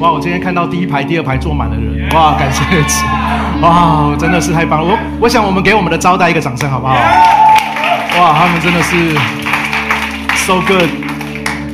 [0.00, 0.10] 哇！
[0.12, 2.36] 我今天看到第一排、第二排坐满了人，哇！
[2.36, 2.62] 感谢，
[3.60, 4.14] 哇！
[4.18, 4.88] 真的是太棒了。
[4.88, 6.94] 我我想我们给我们的招待一个掌声，好不好？
[6.94, 8.34] 哇！
[8.38, 9.14] 他们真的是
[10.44, 10.88] so good。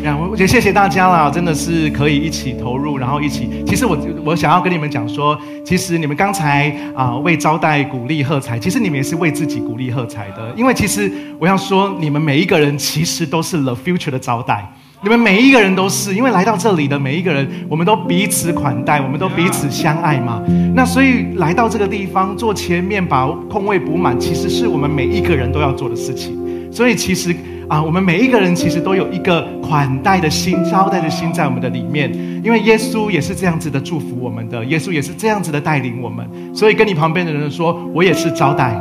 [0.05, 3.65] 呀，我我觉得谢谢大家啦，真的是可以一起投入，然后一起。
[3.67, 10.53] 其实我我想要跟你们讲说，其实你们刚才啊为招待鼓励喝彩，其实你们也是为自己鼓励喝彩的。
[10.57, 14.67] 因为其实我要说，你们每一个人其实都是 the future 的招待。
[15.03, 20.43] 你们每一个人都是，因为来到这里的每一个人，我们都彼此款待，我们都彼此相爱嘛。
[20.75, 26.39] 那所以来到这个地方，坐前面把空位补满，其实是我们每一个人都要做的事情。
[26.71, 27.35] 所以其实
[27.67, 32.13] 啊，我们每一个人其实都有一个款待的心、招待的心在我们的里面。
[32.45, 36.29] 因为耶稣也是这样子的祝福我们的，耶稣也是这样子的带领我们。
[36.55, 38.79] 所以跟你旁边的人说，我也是招待。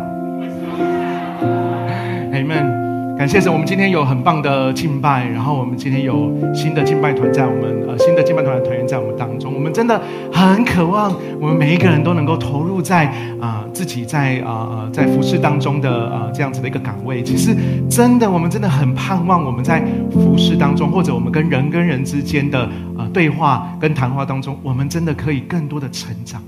[3.19, 10.01] 感谢神，我们今天有很棒的敬拜，然后我们今天有新的敬拜团在我们呃新的敬拜团的团员在我们当中，我们真的
[10.31, 13.07] 很渴望我们每一个人都能够投入在
[13.41, 17.21] 啊自己在啊呃在服饰当中的啊这样子的一个岗位。
[17.21, 17.53] 其实
[17.89, 22.61] 真的，我们真的很盼望我们在服饰当中，或者我们跟人跟人之间的
[22.97, 26.41] 啊对话跟谈话当中，我们真的可以更多的成长。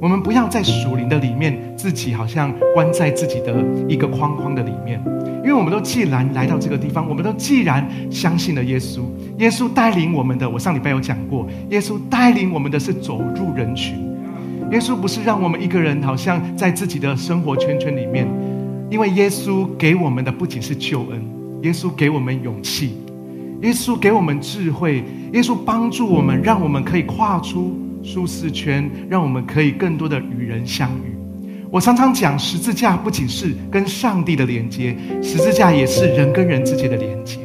[0.00, 4.98] 我们不要在属灵的里面，自己好像关在自己的一个框框的里面，
[5.44, 9.02] 因为我们都既然来到这个地方，我们都既然相信了耶稣，
[9.36, 13.94] 耶稣带领我们的，我上礼拜有讲过，耶稣带领我们的是走入人群，
[14.72, 18.26] 耶稣不是让我们一个人好像在自己的生活圈圈里面，
[18.88, 21.22] 因为耶稣给我们的不仅是救恩，
[21.60, 22.94] 耶稣给我们勇气，
[23.60, 27.76] 耶稣给我们智慧，耶稣帮助我们，让我们可以跨出。
[28.02, 31.14] 舒适圈，让我们可以更多的与人相遇。
[31.70, 37.38] 我常常讲，十字架不仅是跟上帝的连接，十字架也是人跟人之间的连接。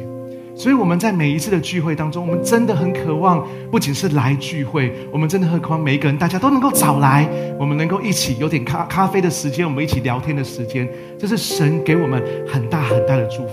[0.56, 13.52] 所以我们在每一次的聚会当中，我们真的很渴望，不仅是来聚会，我们真的很渴望每一个人大家都能够早来，我们能够一起有点咖咖啡的时间，我们一起聊天的时间，这是神给我们很大很大的祝福。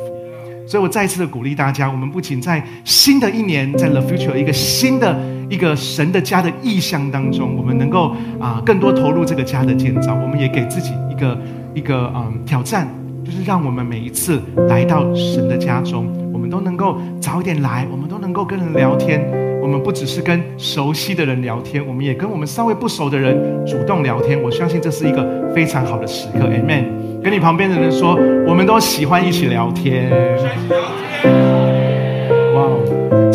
[0.66, 5.14] 所以我再一次的鼓励大家，我们不仅在新的一年，在 The Future 一个新的
[5.54, 10.16] 一个神的家的意象当中，我们能够啊更多投入这个家的建造。
[10.16, 11.38] 我们也给自己一个
[11.76, 12.88] 一个嗯挑战，
[13.24, 19.24] 就是让我们每一次来到神的家中，我们都能够早一点来，我们都能够跟人聊天。
[19.62, 24.42] 我们不只是跟熟悉的人聊天，我们也跟我们稍微不熟的人主动聊天。
[24.42, 26.86] 我相信这是一个非常好的时刻，Amen。
[27.24, 30.10] 跟你旁边的人说，我们都喜欢一起聊天。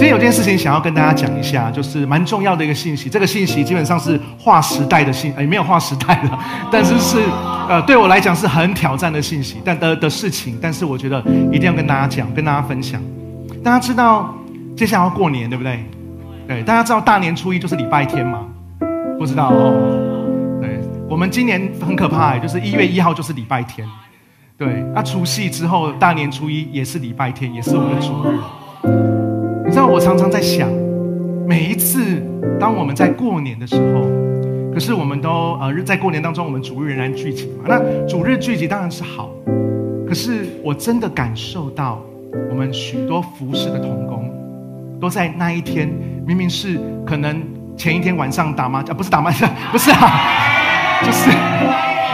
[0.08, 3.10] 天有件事情想要跟大家讲一下，就是蛮重要的一个信息。
[3.10, 6.38] 这个信息基本上是划时代的信，哎，没有划时代了，
[6.72, 7.18] 但是是
[7.68, 10.58] 呃，对我来讲是很挑战的信息，但的的事情。
[10.62, 13.00] 但是我觉得一定要跟大家讲，跟大家分享。
[13.62, 14.34] 大家知道
[14.74, 15.84] 接下来要过年，对不对？
[16.46, 18.40] 对，大家知道大年初一就是礼拜天吗？
[19.18, 20.58] 不知道哦。
[20.62, 23.86] 对我们今年很可怕，就是一月一号就是礼拜天，
[24.56, 24.82] 对。
[24.94, 29.07] 那除夕之后，大年初一也是礼拜天，也是我们的主日。
[29.90, 30.68] 我常常在想，
[31.46, 32.22] 每一次
[32.60, 34.02] 当我们在过年的时候，
[34.72, 37.64] 可是我们都呃在过年当中，我们主日仍然聚集嘛。
[37.66, 39.30] 那主日聚集当然是好，
[40.06, 42.00] 可是我真的感受到，
[42.50, 44.30] 我们许多服饰的童工，
[45.00, 45.88] 都在那一天，
[46.26, 47.42] 明明是可能
[47.76, 51.00] 前一天晚上打麻将，不是打麻将，不是啊。
[51.02, 51.30] 就是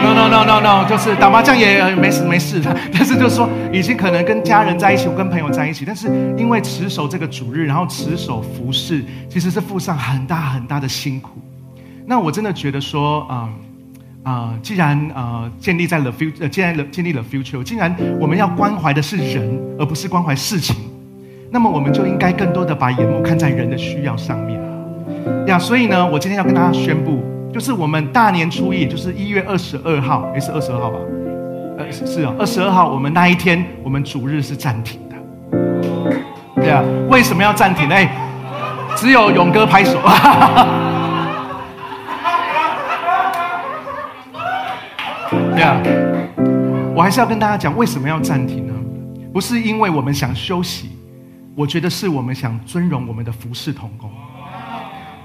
[0.01, 6.07] ，no no no no no，就是打麻将也没事没事的，但是就是说，已经可能跟家人在一起，跟朋友在一起，但是
[6.37, 11.39] 因为持守这个主日，然后持守服饰，其实是付上很大很大的辛苦。
[12.05, 13.49] 那我真的觉得说，啊
[14.23, 20.75] 啊，既然啊建立在了 future，既然建立了 future，既然我们要关怀的是人，而不是关怀事情，
[21.51, 24.59] 那么我们就应该更多的把眼目看在人的需要上面。
[25.47, 27.34] 呀，所以呢，我今天要跟大家宣布。
[27.55, 30.99] 就是我们大年初一，就是一月二十二号，也是二十二号吧？
[31.77, 35.15] 呃，是啊，二十二号，我们那一天，我们主日是暂停的。
[36.55, 37.87] 对啊，为什么要暂停？
[37.87, 38.13] 哎，
[38.97, 39.93] 只有勇哥拍手。
[45.55, 45.77] 对啊，
[46.93, 48.73] 我还是要跟大家讲，为什么要暂停呢？
[49.31, 50.89] 不是因为我们想休息，
[51.55, 54.11] 我觉得是我们想尊荣我们的服侍同工。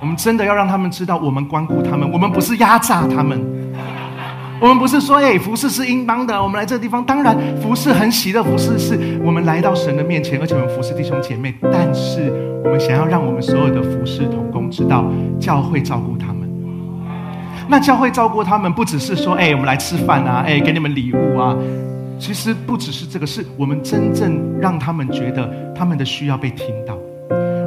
[0.00, 3.38] 我们真的要让他们知道，我们关顾他们，我们不是压榨他们，
[4.58, 6.42] 我们不是说，哎，服侍是应当的。
[6.42, 11.54] 我们来这个地方，当然服侍很喜乐，服侍是我们来到神的面前，而且我们服侍弟兄姐妹。
[11.70, 12.32] 但是
[12.64, 15.04] 我们想要让我们所有的服侍同工知道，
[15.38, 16.48] 教会照顾他们。
[17.68, 21.54] 那教会照顾他们，不只是说，哎，我们来吃饭啊，哎，给你们礼物啊。
[22.18, 26.94] 其实不只是这个，是我们真正让他们觉得他们的需要被听到。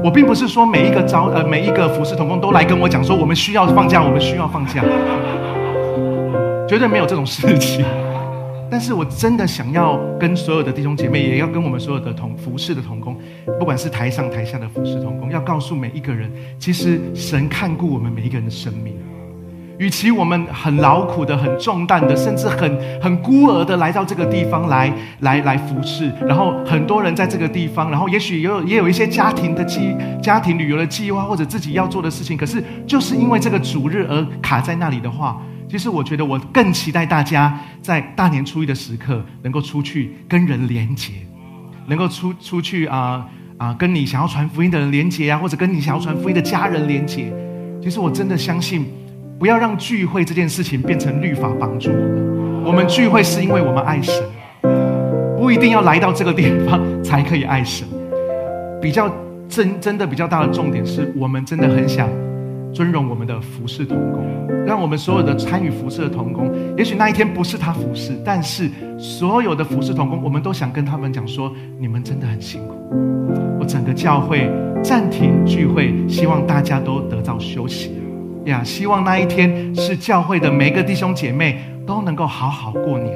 [0.04, 4.84] 我并不是说每一个招呃每一个服侍同工都来跟我讲说我们需要放假，我们需要放假，
[6.68, 7.86] 绝对没有这种事情。
[8.70, 13.16] 但是我真的想要跟所有的弟兄姐妹，也要跟我们所有的同服侍的同工，
[13.58, 16.30] 不管是台上台下的服侍同工，要告诉每一个人，
[16.60, 18.98] 其实神看顾我们每一个人的生命。
[19.80, 35.42] 与其我们很劳苦的、很重担的，甚至很很孤儿的来到这个地方来来来服侍，然后很多人在这个地方，然后也许也有也有一些家庭的计、家庭旅游的计划，或者自己要做的事情，可是就是因为这个主日而卡在那里的话。
[35.70, 41.14] 其实我觉得，我更期待大家在大年初一的时刻，能够出去跟人连结，
[41.88, 43.26] 能够出出去啊
[43.58, 47.34] 啊，跟你想要传福音的人连结啊，或者跟你想要传福音的家人连结。
[47.82, 48.86] 其实我真的相信，
[49.40, 52.64] 不要让聚会这件事情变成律法帮助我们。
[52.66, 54.24] 我们聚会是因为我们爱神，
[55.38, 57.88] 不一定要来到这个地方才可以爱神。
[58.82, 59.14] 比较
[59.50, 62.10] 真真的比较大的重点是我们真的很想。
[62.74, 64.26] 尊荣我们的服侍同工，
[64.66, 72.74] 让我们所有的参与服侍的同工，也许那一天不是他服侍，但是所有的服侍同工，我们都想跟他们讲说：你们真的很辛苦。
[73.60, 74.50] 我整个教会
[74.84, 77.92] 暂停聚会，希望大家都得到休息
[78.46, 78.62] 呀。
[78.64, 83.14] 希望那一天是教会的每个弟兄姐妹都能够好好过年。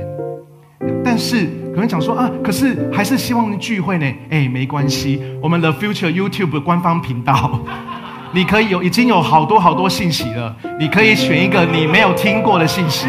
[1.03, 4.05] 但是可能讲说啊，可是还是希望聚会呢？
[4.29, 7.59] 哎，没关系，我们的 Future YouTube 官方频道。
[8.33, 13.07] 你可以有已经有好多好多信息了，你可以选一个你没有听过的信息，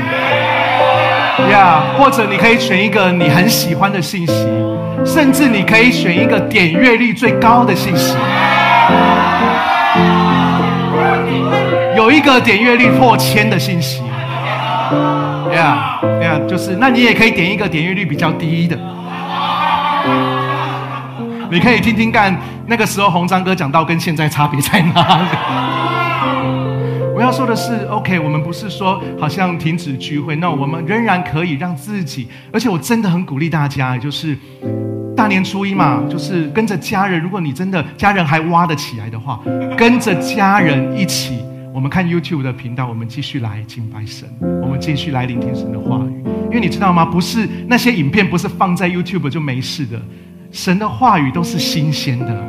[1.51, 4.47] 呀，或者你可以选一个你很喜欢的信息，
[5.05, 8.17] 甚至你可以选一个点阅率最高的信息，
[11.99, 14.01] 有一个点阅率破千的信息，
[15.53, 18.79] 呀呀，就是那你也可以点一个点阅率比较低的。
[21.51, 25.29] 你可以听听看，那个时候红章哥讲到跟现在差别在哪里？
[27.17, 34.39] 我要说的是，OK，我们不是说好像停止聚会，那我们仍然可以让自己，而且我真的很鼓励大家，就是
[35.17, 39.41] 大年初一嘛，就是跟着家人，如果你真的家人还挖得起来的话，
[39.77, 41.41] 跟着家人一起，
[41.79, 44.29] 我们看 YouTube 的频道，我们继续来敬拜神，
[44.61, 47.05] 我们继续来聆听神的话语，因为你知道吗？
[47.05, 49.97] 不是那些影片不是放在 YouTube 就没事的。
[50.51, 52.45] 神的话语都是新鲜的，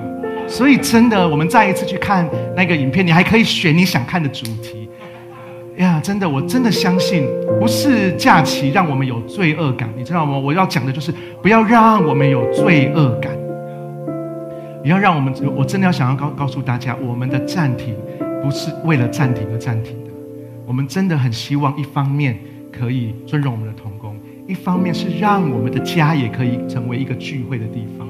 [0.48, 4.90] 所以真的，我们再一次去看那个影片，你还可以选你想看的主题。
[5.78, 7.24] 呀，真的，我真的相信，
[7.60, 10.40] 不是假期让我们有罪恶感，你知道吗？
[10.40, 13.31] 我要讲的就是不要让我们有罪恶感，
[14.84, 17.94] 也要让我们，我真的要想要告告诉大家，我们的暂停
[18.44, 20.12] 不是为了暂停而暂停的，
[20.66, 22.38] 我们真的很希望一方面
[22.72, 24.16] 可以尊重我们的童工。
[24.48, 28.08] 一方面是让我们的家也可以成为一个聚会的地方，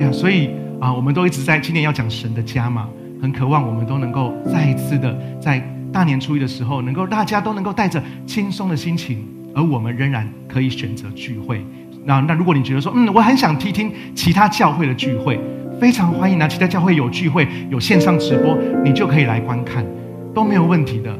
[0.00, 0.50] 呀，所以
[0.80, 2.88] 啊，我们都一直在今年要讲神的家嘛，
[3.22, 5.62] 很渴望我们都能够再一次的在
[5.92, 9.24] 大年初一的时候，能够大家都能够带着轻松的心情，
[9.54, 11.64] 而我们仍然可以选择聚会。
[12.04, 15.38] 那那如果你觉得说，嗯，我很想听听其他教会的聚会，
[15.80, 19.84] 非常欢迎啊，其他教会有聚会有线上直播，你就可以来观看，
[20.32, 21.14] 都没有问题的。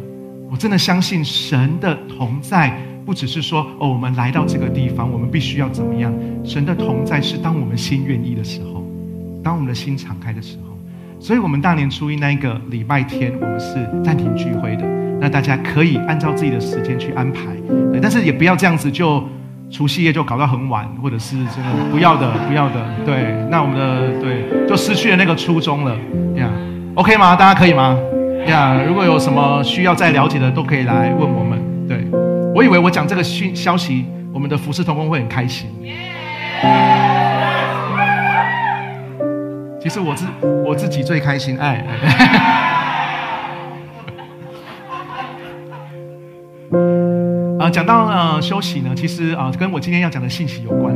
[0.50, 2.76] 我真的相信神的同在。
[3.06, 6.10] 不只是说哦，我们来到这个地方，我们必须要怎么样？
[6.42, 8.82] 神的同在是当我们心愿意的时候，
[9.42, 10.74] 当我们的心敞开的时候。
[11.20, 14.84] 所以，我们大年初一那一个礼拜天，我们是暂停聚会的。
[15.20, 17.42] 那大家可以按照自己的时间去安排，
[18.00, 19.23] 但是也不要这样子，就
[19.75, 22.75] 除夕夜就搞到很晚，或者是真的不要的，不要的。
[23.04, 25.90] 对，那我们的对就失去了那个初衷了
[26.37, 26.49] 呀。
[26.95, 27.35] OK 吗？
[27.35, 27.99] 大家可以吗？
[28.47, 31.61] 呀，如果有什么需要再了解的，都可以来问我们。
[31.88, 32.07] 对。
[32.54, 35.69] 我以为我讲这个讯消息，我们的服饰同工会很开心。
[39.83, 40.25] 其实我自
[40.64, 41.85] 我自己最开心，哎。
[41.88, 42.74] 啊，
[47.75, 50.95] 讲到呃休息呢，其实啊跟我今天要讲的信息有关，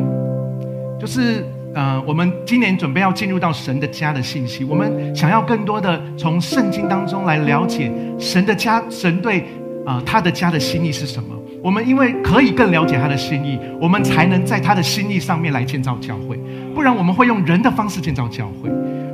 [0.97, 1.44] 就是
[1.75, 9.44] 呃我们今年准备要进入到神的家的信息，我们想要更多的从圣经当中来了解神的家，神对
[9.85, 11.35] 啊他的家的心意是什么。
[11.64, 16.38] 我们因为可以更了解他的心意，我们才能在他的心意上面来建造教会。
[16.76, 18.70] 不然我们会用人的方式建造教会。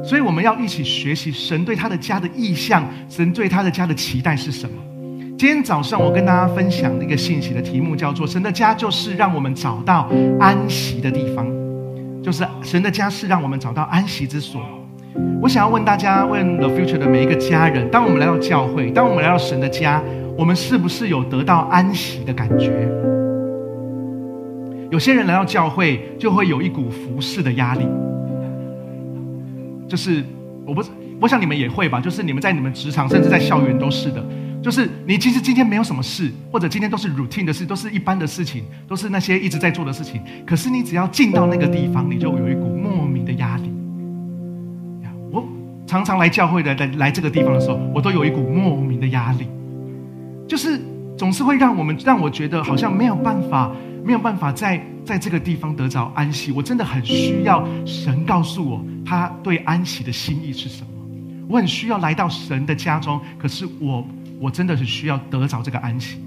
[0.07, 4.77] 所以我们要一起学习神对他的家的意向，神对他的家的期待是什么。
[5.37, 11.45] 今天早上我跟大家分享的一个信息的题目叫做“神的家就是让我们找到安息的地方”，
[12.23, 14.63] 就是神的家是让我们找到安息之所。
[15.43, 20.03] 我想要问大家，问 The Future 的每一个家人：当我们来到教会，当我们来到神的家。
[20.37, 22.73] 我们是不是有得到安息的感觉？
[24.91, 27.87] 有些人来到教会，就会有一股服侍的压力，
[29.87, 30.25] 就是
[30.67, 30.83] 我不，
[31.21, 34.25] 我想你们也会吧，就是你们在你们职场，甚至在校园都是的。
[34.65, 40.23] 就是你其实今天没有什么事，或者今天都是 routine 的事，都是一般的事情，都是那些一直在做的事情。
[40.47, 43.71] 可是你只要进到那个地方，你就有一股莫名的压力。
[45.31, 45.47] 我
[45.87, 49.47] 常常来教会的，来来这个地方的时候，我都有一股莫名的压力，
[50.49, 50.81] 就是
[51.19, 53.71] 总是会让我们让我觉得好像没有办法，
[54.03, 56.51] 没有办法在在这个地方得着安息。
[56.51, 60.89] 我真的很需要神告诉我他对安息的心意是什么。
[61.51, 64.03] 我很需要来到神的家中，可是我。
[64.41, 66.19] 我真的是需要得着这个安息。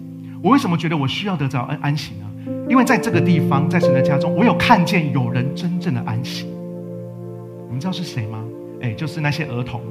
[0.41, 2.25] 我为什么觉得我需要得着安安息呢？
[2.69, 6.45] 因为在这个地方，在神的家中，我有看见有人真正的安息。
[7.65, 8.39] 你们知道是谁吗？
[8.81, 9.81] 哎，就是那些儿童。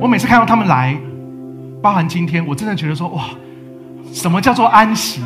[0.00, 0.96] 我每次看到他们来，
[1.80, 3.24] 包含今天，我真的觉得说哇，
[4.12, 5.22] 什么叫做安息？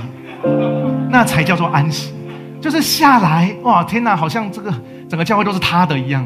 [1.11, 2.13] 那才叫做安息，
[2.61, 4.73] 就是下来哇，天哪，好像这个
[5.09, 6.25] 整个教会都是他的一样。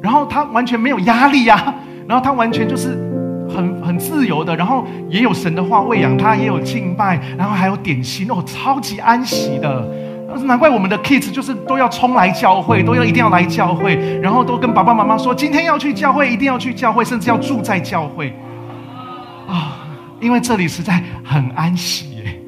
[0.00, 1.74] 然后他完全没有压力呀，
[2.06, 2.90] 然后他完全就是
[3.54, 9.86] 很很自由的，然后也有神的话喂养他，也有敬拜，然后还有点心哦，超级安息的。
[10.44, 18.32] 难怪我们的 kids 就是都要冲来教会，都要一定要来教会，然后都跟爸爸妈妈说今天要去教会，一定要去教会，甚至要住在教会
[19.48, 19.76] 啊，
[20.20, 22.40] 因为这里实在很安息耶。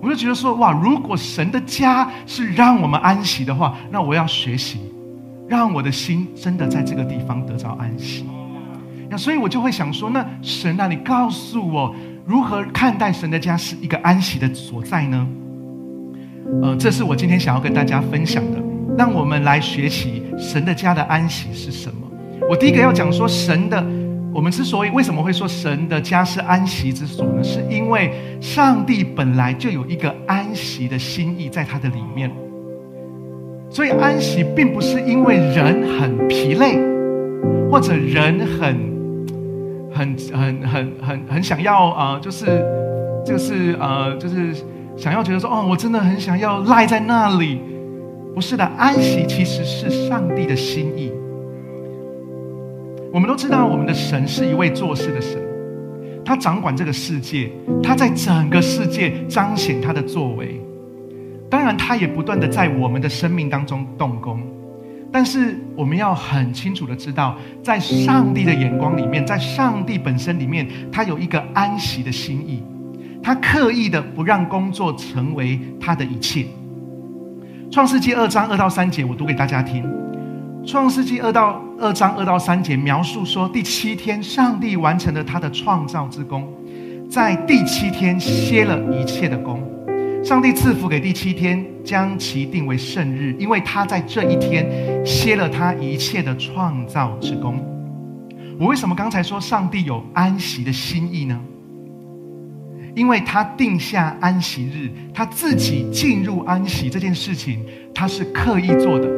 [0.00, 4.80] 我就觉得说哇，如果神的家是让我们安息的话，那我要学习。
[5.48, 8.24] 让我的心真的在这个地方得到安息，
[9.08, 15.26] 那所以我就会想说，那神啊，你告诉我如何看待神的家是一个安息的所在呢？
[16.62, 18.62] 呃，这是我今天想要跟大家分享的。
[18.96, 21.96] 让我们来学习神的家的安息是什么。
[22.48, 23.84] 我第一个要讲说，神的
[24.32, 27.44] 我们之所以为什么会说神的家是安息之所呢？
[27.44, 32.30] 是因为上帝本来就有一个安息的心意在他的里面。
[33.76, 36.78] 所以安息并不是因为人很疲累，
[37.70, 38.74] 或者人很、
[39.92, 42.46] 很、很、很、很、很想要啊，就是、
[43.22, 44.54] 就是呃，就是
[44.96, 47.60] 想要觉得说，哦，我真的很想要赖在那里。
[48.34, 51.12] 不是的，安息其实是上帝的心意。
[53.12, 55.38] 我们都知道，我们的神是一位做事的神，
[56.24, 57.50] 他掌管这个世界，
[57.82, 60.58] 他在整个世界彰显他的作为。
[61.48, 64.42] 当然，他也不断的在我们的生命当中动工，
[65.12, 72.62] 但是我们要很清楚的知道，在上帝的眼光里面，在上帝本身里面，他有一个安息的心意，
[73.22, 76.44] 他刻意的不让工作成为他的一切。
[77.70, 79.84] 创世纪二章二到三节，我读给大家听。
[80.64, 86.52] 创世纪二到二章二到三节描述说，第七天，上帝完成了他的创造之功，
[87.08, 89.62] 在第七天歇了一切的功。
[90.26, 94.66] 上帝赐福给第七天，将其定为圣日，因为他在这一天
[95.06, 97.64] 歇了他一切的创造之功。
[98.58, 101.40] 我为什么刚才说上帝有安息的心意呢？
[102.96, 107.64] 因为他定下安息日，他自己进入安息这件事情，
[107.94, 109.08] 他是刻意做的，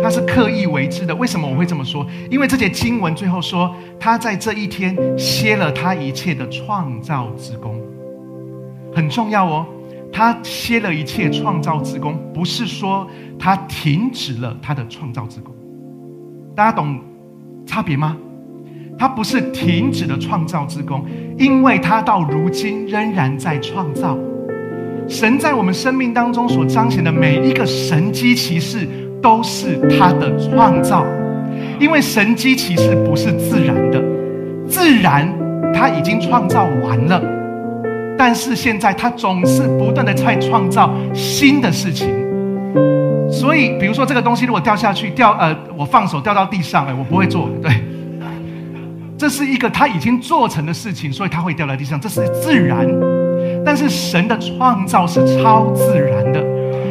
[0.00, 1.16] 他是刻意为之的。
[1.16, 2.06] 为什么我会这么说？
[2.30, 7.74] 因为这节经文最后说，他在这一天歇了他一切的创造之功，
[8.94, 9.66] 很重要哦。
[10.16, 13.06] 他歇了一切创造之功，不是说
[13.38, 15.54] 他停止了他的创造之功。
[16.54, 16.98] 大家懂
[17.66, 18.16] 差别吗？
[18.98, 21.04] 他不是停止了创造之功，
[21.36, 24.16] 因为他到如今仍然在创造。
[25.06, 28.88] 神在我们生命当中所彰显的每一个神机骑士，
[29.20, 31.04] 都是他的创造。
[31.78, 34.02] 因为神机骑士不是自然的，
[34.66, 35.30] 自然
[35.74, 37.35] 他已经创造完了。
[38.18, 42.08] 但是现在他总是不断的在创造新的事情，
[43.30, 47.72] 所以比如说这个东西如果掉下去掉呃我放手掉到地上哎我不会做对，
[49.18, 52.86] 这是一个他已经做成的事情，所以他会掉在地上，这是自然。
[53.64, 56.42] 但是神的创造是超自然的，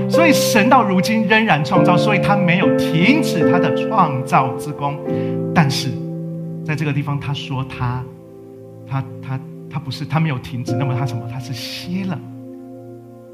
[0.10, 4.96] 所以神到如今仍然创造，所以他没有停止他的创造之功。
[5.56, 5.90] 但是
[6.64, 8.04] 在这个地方他说他
[8.88, 9.40] 他他。
[9.70, 10.74] 他不是，他没有停止。
[10.76, 11.28] 那么他什么？
[11.32, 12.18] 他是歇了，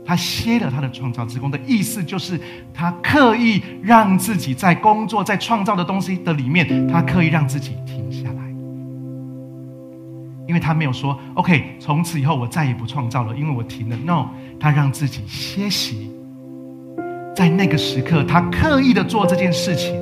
[0.03, 2.39] 他歇了他的创造之功的意思，就是
[2.73, 8.49] 他刻意让自己在工作、在创造的东西的里面，他刻意让自己停下来，
[10.47, 13.95] 因为他没有说 “OK”，从此以后我再也不创造了，因为我停了。
[13.97, 16.11] No，他让自己歇息，
[17.35, 19.95] 在那个时刻，他刻意的做这件事情，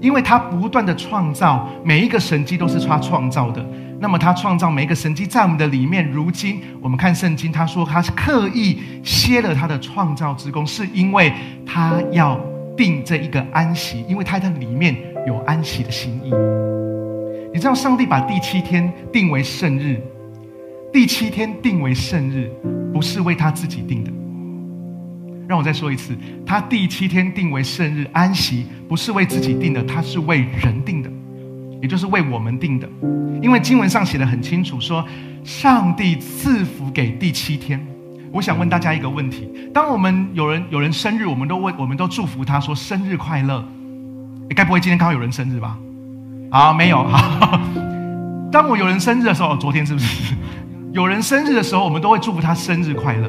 [0.00, 3.64] 因为他不断的创造，每一个神迹都是他创造的。
[4.02, 11.32] 那么他创造每一个神迹在我们的里面，如今我们看圣经，他说他是刻意歇了他的创造之功，是因为
[11.64, 12.36] 他要
[12.76, 16.32] 定这一个安息，因为他的里面有安息的心意。
[17.54, 20.02] 你知道上帝把第七天定为圣日，
[20.92, 22.50] 第七天定为圣日，
[22.92, 24.10] 不是为他自己定的。
[25.46, 31.11] 让我再说一次，他第七天定为圣日安息，不是为自己定的，他是为人定的。
[31.82, 32.88] 也就是为我们定的，
[33.42, 35.04] 因为经文上写的很清楚，说
[35.42, 37.84] 上帝赐福给第七天。
[38.30, 43.62] 我想问大家一个问题：当我们有人有人生日，我们都问，我们都祝福他说生日快乐。
[44.48, 45.76] 你该不会今天刚好有人生日吧？
[46.52, 47.02] 好，没有。
[47.02, 47.60] 好，
[48.52, 50.34] 当我有人生日的时候，昨天是不是
[50.92, 53.28] 有人生日的时候，我们都会祝福他生日快乐？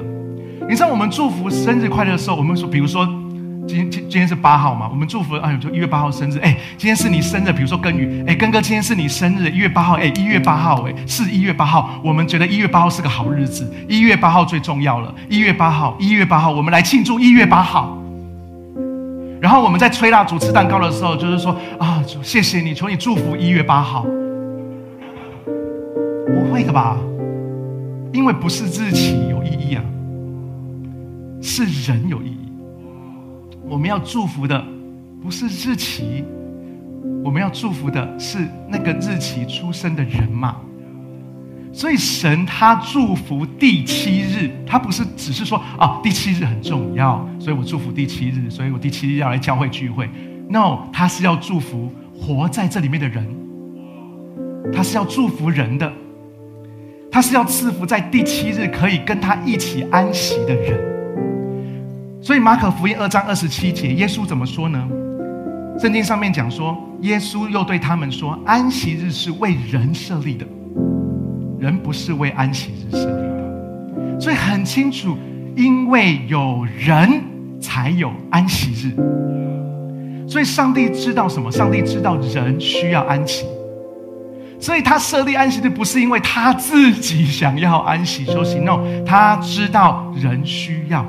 [0.69, 3.22] 你知道我们祝福生日快乐的时候，我们说，比如说。
[3.67, 4.87] 今今今天是八号嘛？
[4.89, 17.97] 我们祝福哎呦，就一月八号生日哎，今天是你生日，比如说根宇哎，根哥今天是你生日，一月八号哎，一月八号哎，是一月八号，我们觉得一月八号是个好日子，一月八号最重要了，一月八号，一月八号，我们来庆祝一月八号。
[19.41, 24.05] 然后我们在吹蜡烛、吃蛋糕的时候，就是说啊，谢谢你，求你祝福一月八号。
[26.27, 26.97] 不会的吧？
[28.13, 29.83] 因为不是日期有意义啊，
[31.41, 32.42] 是人有意义。
[33.67, 34.63] 我们要祝福的
[35.21, 36.23] 不是日期，
[37.23, 40.57] 我们要祝福的是那个日期出生的人嘛。
[41.71, 50.07] 所以神他祝福第七日，他不是只是说啊第七日很重要，所以我祝福第七日，所以我第七日要来教会聚会。
[50.49, 53.25] No，他是要祝福活在这里面的人，
[54.71, 55.91] 他是要祝福人的，
[57.09, 60.92] 他是要赐福在第七日可以跟他一起安息的人。
[62.23, 64.81] 所以马可福音二章二十七节，耶稣怎么说呢？
[65.77, 70.45] 圣经上面讲说，耶稣又对他们说：“安息日是为人设立的，
[71.59, 75.17] 人不是为安息日设立的。”所以很清楚，
[75.57, 77.21] 因为有人
[77.59, 78.95] 才有安息日。
[80.25, 81.51] 所以上帝知道什么？
[81.51, 83.45] 上帝知道人需要安息，
[84.61, 91.05] 所以他设立安息日不是因为他自己想要安息休息，no，他知道人需要。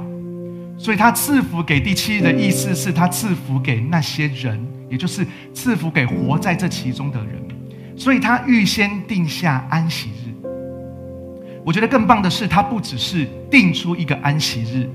[0.84, 7.42] 所以他赐福给第七日的意思是他赐福给那些人，也就是赐福给活在这其中的人。
[7.96, 10.46] 所以他预先定下安息日。
[11.64, 14.86] 我觉得更棒的是，他不只是定出一个安息日，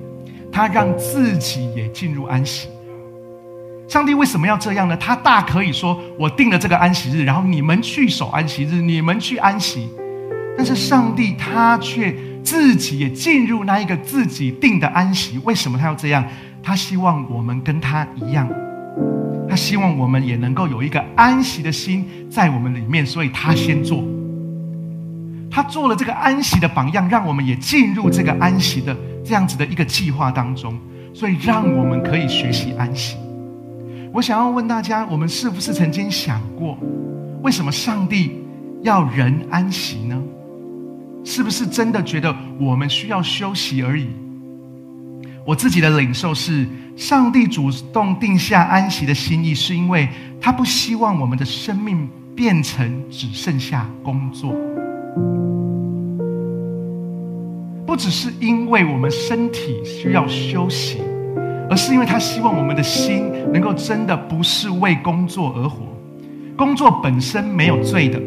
[0.52, 2.68] 他让自己也进入安息。
[3.88, 4.96] 上帝为什么要这样呢？
[4.96, 9.90] 他大可以说：“我定了这个安息日，然后你们去守安息日，你们去安息。”
[10.56, 12.16] 但是上帝他却。
[12.44, 16.26] 自己也进入那一个自己定的安息，为什么他要这样？
[16.62, 18.48] 他希望我们跟他一样，
[19.48, 24.04] 他希望我们也能够有一个安息的心在我们里面，所以他先做，
[25.50, 30.78] 他做了这个安息的榜样，让我们也进入这个安息的这样子的一个计划当中，
[31.14, 33.16] 所以让我们可以学习安息。
[34.12, 36.78] 我想要问大家，我们是不是曾经想过，
[37.42, 38.44] 为什么上帝
[38.82, 40.19] 要人安息呢？
[41.24, 44.08] 是不是真的觉得我们需要休息而已？
[45.46, 50.08] 我自己的领受是，上帝主动定下安息的心意，是因为
[50.40, 54.56] 他不希望我们的生命变成只剩下工作。
[57.86, 61.00] 不只是因为我们身体需要休息，
[61.70, 65.80] 而是因为他希望我们的心能够真的不是为工作而活。
[66.56, 68.22] 工作本身没有罪的。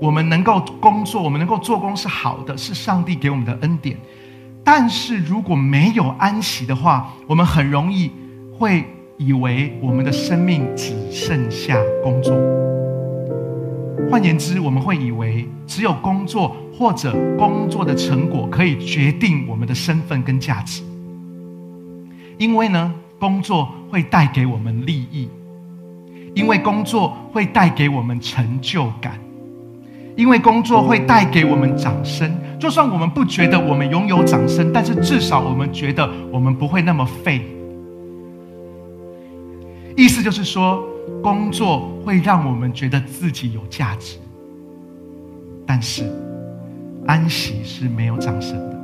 [0.00, 3.96] 我们能够工作，我们能够做工是好的，是上帝给我们的恩典。
[4.62, 8.10] 但是如果没有安息的话，我们很容易
[8.56, 8.84] 会
[9.16, 12.36] 以为我们的生命只剩下工作。
[14.10, 20.82] 换言之，我们会以为只有工作或者工作的成果可以决定我们的身份跟价值。
[22.38, 25.28] 因为呢，工作会带给我们利益，
[26.34, 29.18] 因为工作会带给我们成就感。
[30.18, 32.28] 因为工作会带给我们掌声，
[32.58, 37.40] 就算我们不觉得我们拥有掌声，但是至少我们觉得我们不会那么废。
[39.96, 40.84] 意思就是说，
[41.22, 44.18] 工作会让我们觉得自己有价值，
[45.64, 46.02] 但是
[47.06, 48.76] 安息是没有掌声的。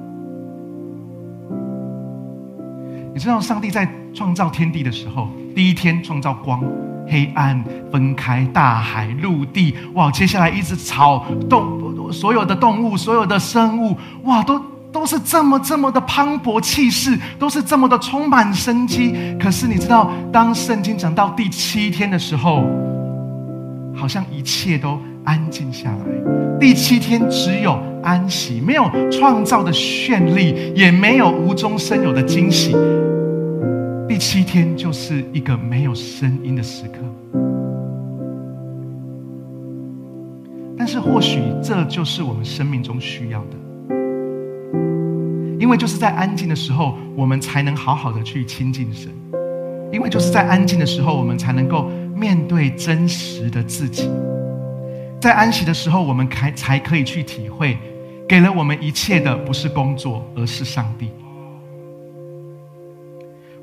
[3.12, 6.62] 你知道，上帝在创造天地的时候，第一天创造光。
[7.08, 7.62] 黑暗
[7.92, 10.10] 分开，大海、陆地，哇！
[10.10, 14.60] 接下来一只草、动，所有的动物、所有的生物，哇，都
[14.92, 19.14] 都是这么这么的磅礴气势，都是这么的充满生机。
[19.40, 22.64] 可是你知道，当圣经讲到第七天的时候，
[23.94, 26.58] 好像一切都安静下来。
[26.60, 32.74] 第七天只有安息，没有创造的绚丽，也没有无中生有的惊喜。
[34.06, 36.98] 第七天就是一个没有声音的时刻。
[40.76, 43.56] 但是或许这就是我们生命中需要的。
[45.58, 49.10] 因为就是在安静的时候，我们才能好好的去亲近神；
[49.90, 54.10] 因为就是在安静的时候，我们才能够面对真实的自己。
[55.18, 57.78] 在安息的时候，我们才才可以去体会，
[58.28, 61.08] 给了我们一切的不是工作，而是上帝。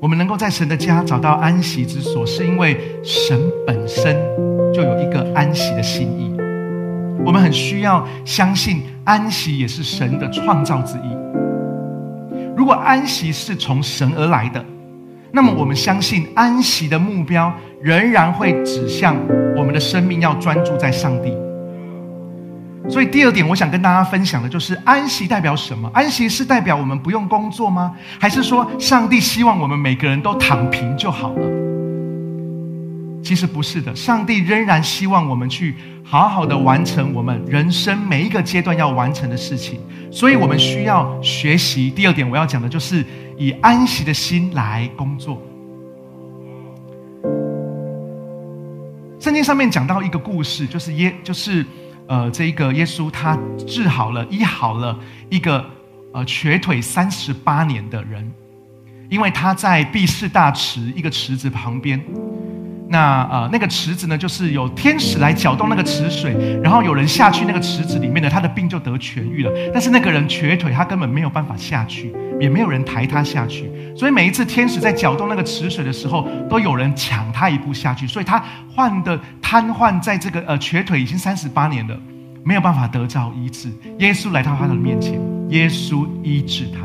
[0.02, 4.16] 我们能够在神的家找到安息之所，是因为神本身
[4.74, 6.34] 就有一个安息的心意。
[7.24, 12.36] 我们很需要相信，安息也是神的创造之一。
[12.56, 14.64] 如果安息是从神而来的，
[15.30, 19.14] 那么我们相信安息的目标仍然会指向
[19.56, 21.32] 我们的生命要专注在上帝。
[22.88, 25.90] 所以第二点，我想跟大家分享的就是安息代表什么？
[25.94, 27.94] 安息是代表我们不用工作吗？
[28.18, 31.48] 还是说上帝希望我们每个人都躺平就好了？
[33.22, 39.78] 其实不是的，上帝仍然希望我们去好好的完成我们人生每一个阶段要完成的事情。
[40.10, 41.88] 所以我们需要学习。
[41.88, 43.04] 第二点，我要讲的就是
[43.38, 45.40] 以安息的心来工作。
[49.20, 51.64] 圣经上面讲到一个故事，就是耶，就是
[52.08, 54.98] 呃，这一个耶稣他治好了、医好了
[55.30, 55.64] 一个
[56.12, 58.30] 呃瘸腿三十八年的人，
[59.08, 62.02] 因为他在毕士大池一个池子旁边。
[62.92, 69.50] 那呃，那个池子呢，就是有天使来搅动那个池水，然后有人下去那个池子里面的，他的病就得痊愈了。
[69.72, 73.70] 但是那个人瘸腿，他根本没有办法下去，也没有人抬他下去。
[73.96, 78.06] 所以每一次天使在搅动那个池水的时候，都有人抢他一步下去。
[78.06, 81.98] 所以他患的瘫痪在这个呃瘸腿已经三十八年了，
[82.44, 83.70] 没有办法得到医治。
[84.00, 86.80] 耶稣来到他的面前，耶稣医治他。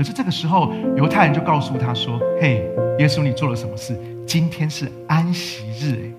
[0.00, 2.66] 可是这个时候，犹太人就告诉他说：“嘿，
[2.98, 3.94] 耶稣，你做了什么事？
[4.26, 6.10] 今天是安息日，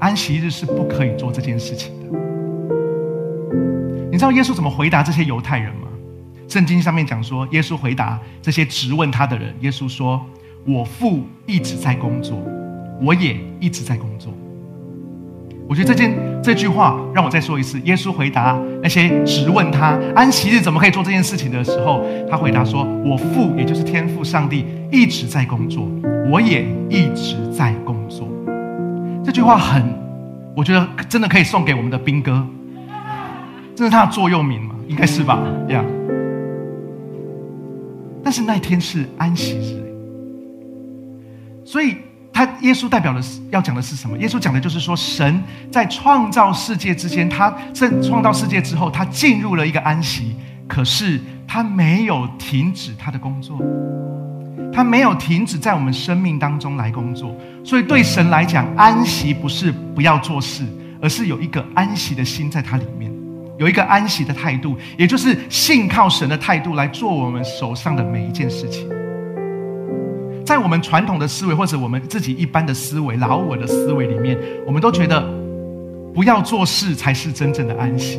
[0.00, 2.18] 哎，安息日是不可以做这件事情的。
[4.10, 5.86] 你知道耶稣怎么回答这些犹太人吗？
[6.48, 10.20] 圣经上面讲说，耶稣回答这些质问他的人，耶稣说
[10.66, 12.36] ：‘我父一直在工作，
[13.00, 14.34] 我也一直在工作。’
[15.68, 17.78] 我觉得这件这句话让我再说一次。
[17.80, 25.86] 耶稣回答那些质问他安息日怎么可以做这件事情的时候，他回答说：“我父，也就是天父上帝，一直在工作，
[26.30, 28.26] 我也一直在工作。”
[29.22, 29.84] 这句话很，
[30.56, 32.42] 我觉得真的可以送给我们的兵哥，
[33.76, 34.74] 这是他的座右铭嘛？
[34.88, 35.38] 应该是吧？
[35.68, 35.84] 呀。
[38.24, 39.84] 但是那天是安息日，
[41.62, 41.94] 所以。
[42.38, 44.16] 他耶稣代表的是要讲的是什么？
[44.18, 50.36] 耶稣讲的就是说，神在创造世界之前，他在创造世界之后，他进入了一个安息，
[50.68, 53.58] 可是他没有停止他的工作，
[54.72, 57.34] 他没有停止在我们生命当中来工作。
[57.64, 60.64] 所以对神来讲，安息不是不要做事，
[61.02, 63.12] 而是有一个安息的心在他里面，
[63.58, 68.88] 有一个安息的态度，也就是信靠神的态度来做我们手上的每一件事情。
[70.48, 74.34] 在我们传统的思维，或者我们自己一般的思维、老我的思维里面，
[74.66, 75.22] 我们都觉得
[76.14, 78.18] 不要做事才是真正的安息。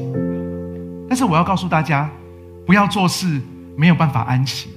[1.10, 2.08] 但是我要告诉大家，
[2.68, 3.42] 不要做事
[3.76, 4.70] 没有办法安息。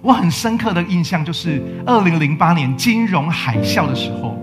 [0.00, 4.38] 我很深刻的印象就是二零零八年金融海啸的时候，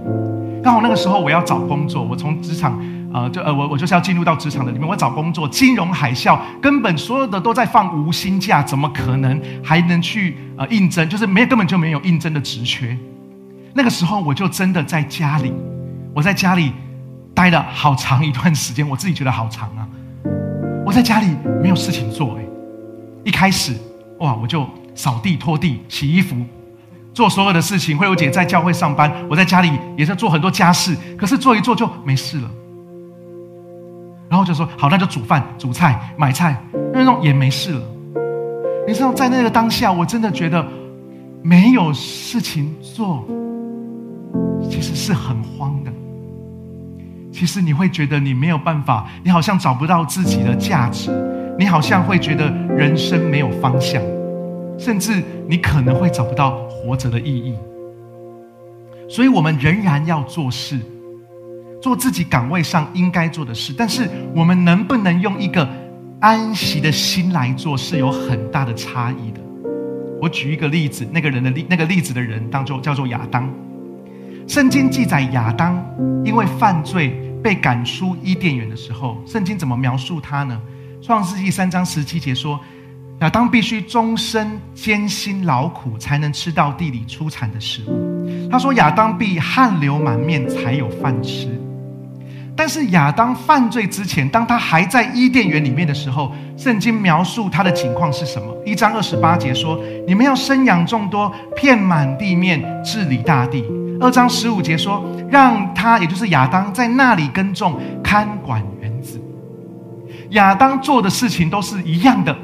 [0.61, 2.83] 刚好那个时候我要找工作，我从职场。
[3.13, 11.07] 呃，就呃，我我就是要进入到职场的里面，我找工作，金融海啸，根本所有的都在放无薪假，怎么可能还能去呃应征？
[11.07, 12.97] 就是没根本就没有应征的职缺。
[13.75, 15.53] 那个时候我就真的在家里，
[16.13, 16.73] 我在家里
[17.35, 19.87] 待了好长一段时间，我自己觉得好长啊。
[20.83, 21.27] 我在家里
[21.61, 22.43] 没有事情做，哎，
[23.23, 23.73] 一开始
[24.19, 26.35] 哇，我就扫地、拖地、洗衣服，
[27.13, 27.95] 做所有的事情。
[27.95, 32.49] 慧茹姐在教会上班，我在家里也在做很多家事，可是做一做就没事了。
[34.33, 36.59] 然后就说好，那就煮饭、煮菜、买菜，
[36.91, 37.81] 那种也没事了。
[38.87, 40.65] 你知道，在那个当下，我真的觉得
[41.43, 43.23] 没有事情做，
[44.71, 45.91] 其实是很慌的。
[47.31, 51.11] 其实你会觉得你没有办法，你好像找不到自己的价值，
[51.59, 54.01] 你好像会觉得人生没有方向，
[54.79, 57.53] 甚至你可能会找不到活着的意义。
[59.07, 60.79] 所以我们仍然要做事。
[61.83, 65.67] 做自己岗位上应该做的事，但是我们能不能用一个
[66.21, 69.41] 安息的心来做，是有很大的差异的。
[70.21, 73.51] 我举一个例子，那个人的例，那个例子的人当中叫做亚当。
[74.47, 75.77] 圣经记载亚当
[76.23, 80.57] 因为犯罪被赶出伊甸园的时候，圣经怎么描述他呢？
[81.01, 82.57] 创世纪三章十七节说，
[83.19, 88.49] 亚当必须终身艰辛劳苦，才能吃到地里出产的食物。
[88.49, 91.59] 他说，亚当必汗流满面才有饭吃。
[92.55, 98.55] 但是亚当犯罪之前，当他还在伊甸园里面的时候，圣经描述他的情况是什么？
[98.63, 103.65] 一章二十八节说：“你们要生养众多，遍满地面，治理大地。”
[103.99, 109.19] 二章十五节说：“让他，也就是亚当，在那里耕种，看管园子。”
[110.31, 112.35] 亚当做的事情都是一样的。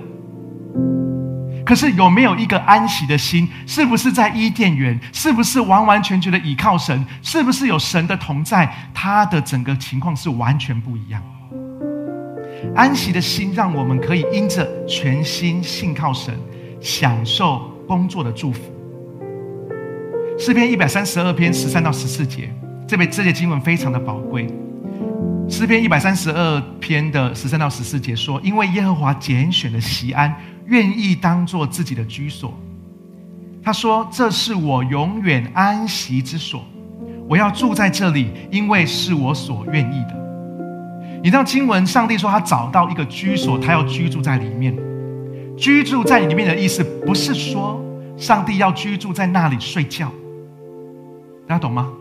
[1.69, 3.47] 可是有没有一个安息的心？
[3.67, 4.99] 是不是在伊甸园？
[5.13, 7.05] 是不是完完全全的倚靠神？
[7.21, 8.67] 是不是有神的同在？
[8.91, 11.21] 他的整个情况是完全不一样。
[12.75, 16.33] 安息的心，让我们可以因着全心信靠神，
[16.81, 18.61] 享受工作的祝福。
[20.39, 22.51] 诗篇一百三十二篇十三到十四节，
[22.87, 24.47] 这边这节经文非常的宝贵。
[25.47, 30.35] 诗篇一百三十二篇的十三到十四节说：“因为耶和华拣选了西安。”
[30.69, 32.53] 愿意当做自己的居所，
[33.61, 36.63] 他说：“这是我永远安息之所，
[37.27, 40.15] 我要住在这里，因为是我所愿意的。”
[41.21, 44.73] 你知道经文，上帝说他找到一个居所，他要居住在里面。
[45.57, 47.83] 居住在里面的意思，不是说
[48.15, 50.09] 上帝要居住在那里睡觉，
[51.45, 51.91] 大家懂吗？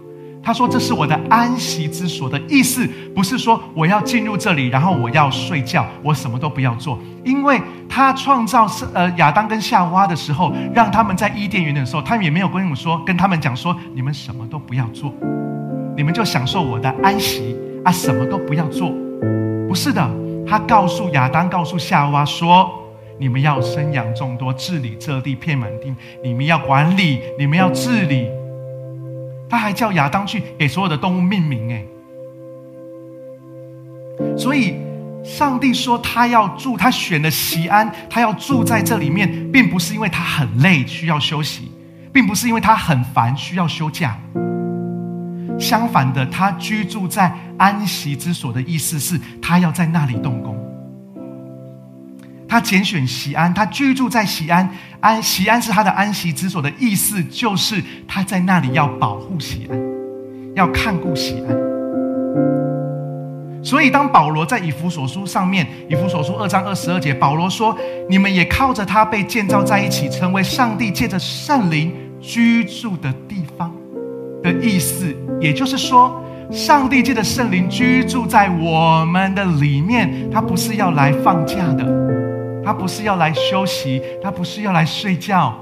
[0.42, 6.98] 他说：“这是我的安息之所的意思，不是说我要进入这里，然后我要睡觉，我什么都不要做。
[7.22, 15.12] 因为他创造是呃亚当跟夏娃的时候，让他们在伊甸园的时候，他们也没有跟我说，跟他们讲说，你们什么都不要做，
[15.96, 18.94] 你们就享受我的安息啊，什么都不要做。
[19.68, 20.08] 不是的，
[20.48, 22.70] 他告诉亚当，告诉夏娃说，
[23.18, 28.28] 你们要生养众多，治理这地，遍满地，你们要管理，你们要治理。”
[29.48, 31.84] 他还叫亚当去给所有的动物命名，哎，
[34.36, 34.74] 所以
[35.24, 41.70] 上帝说他要住，他选了西安，他要住在这里面，并不是因为他很累需要休息，
[42.12, 44.18] 并不是因为他很烦需要休假。
[45.58, 50.56] 相反的，他居住在安息之所的意思是他要在那里动工。
[52.48, 54.68] 他拣选西安，他居住在西安，
[55.00, 59.78] 安西安是他的安息之所的意思，就是他在那里要保护西安，
[60.54, 61.56] 要看顾西安。
[63.60, 67.76] 所以，当保罗在以弗所书上面，以弗所书二章二十二节，保罗说
[68.08, 73.70] ：“你们也靠着他被建造在一起，成为上帝借着圣灵居住的地方。”
[74.42, 82.27] 的意思，也就是说，上帝借着圣灵居住在我们的里面，他不是要来放假的。
[82.68, 85.54] 他不是要来休息，他不是要来睡觉。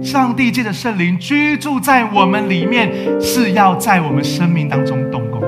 [0.00, 5.40] 上帝借着圣灵居住在我们里面，是要在我们生命当中动工。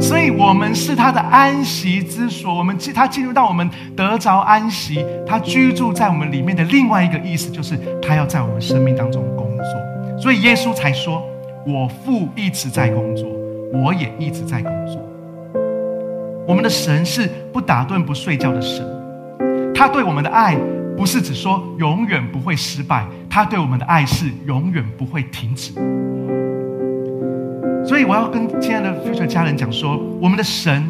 [0.00, 2.54] 所以，我们是他的安息之所。
[2.54, 10.20] 我们进他进入到我们得着安息，他居住在我们里面的另外一个意思，就是他要在我们生命当中工作。
[10.22, 11.20] 所以，耶稣才说
[11.66, 13.28] ：“我父一直在工作，
[13.72, 15.04] 我也一直在工作。”
[16.50, 18.84] 我们的神是不打盹不睡觉的神，
[19.72, 20.56] 他对我们的爱
[20.96, 25.72] 不是只说永远不会失败，他对我们的爱是永远不会停止。
[27.86, 30.84] 所以我要跟亲爱的 future 家人讲说，我们的神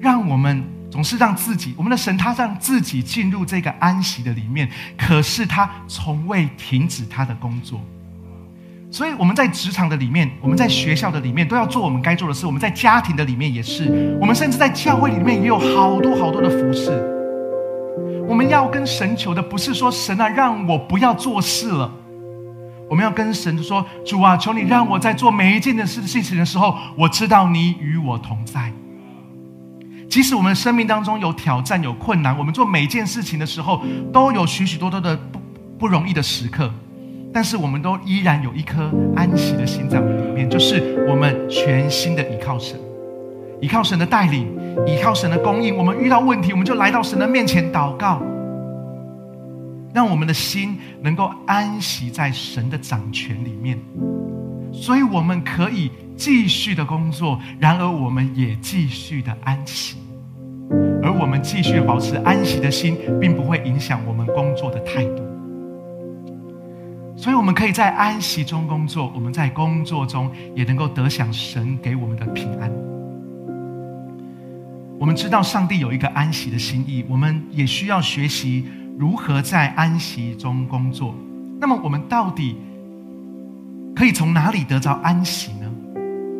[0.00, 7.80] 让我们总是让自己，我们的神他让自己进入这个安息的里面，可是他从未停止他的工作。
[8.90, 12.46] 所以我们在职场的里面，我们在学校的里面，都要做我们该做的事。
[12.46, 16.90] 我们在家庭的里面也是，我们甚至在教会里面也有好多好多的服饰。
[18.26, 21.90] 我们要跟神求的，不是说神啊，让我不要做事了。
[22.88, 28.72] 我们要跟神说：主啊，求你让我在做每一件的事事情的时候，我知道你与我同在。
[30.08, 35.38] 即使我们生命当中有挑战、有困难，我们做每件事情的时候，都有许许多多的不
[35.80, 36.72] 不容易的时刻。
[37.38, 42.76] 但是我们都依然有一颗安息的心在我们里面，就是我们全心的依靠神，
[43.60, 44.48] 依靠神的带领，
[44.84, 45.76] 依靠神的供应。
[45.76, 48.20] 我们遇到问题，我们就来到神的面前祷告，
[49.94, 53.78] 让我们的心能够安息在神的掌权里面。
[54.72, 59.96] 所以我们可以继续的工作，然而我们也继续的安息，
[61.04, 65.27] 而我们继续保持安息的心，并不会影响我们工作的态度。
[67.18, 72.70] 所以，我们可以在安息中工作，我们在工作中也能够得享神给我们的平安。
[75.00, 81.12] 我们知道上帝有一个安息的心意，我们也需要学习如何在安息中工作。
[81.58, 82.56] 那么，我们到底
[83.96, 85.68] 可以从哪里得着安息呢？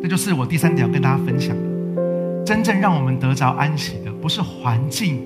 [0.01, 2.45] 这就是我第三点要跟大家分享的。
[2.45, 5.21] 真正让我们得着安息的，不是环境，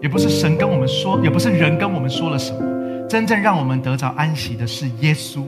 [0.00, 2.73] 也不是神跟我们说，也不是人跟我们说了什么。
[3.08, 5.42] 真正让我们得着安息的是耶稣。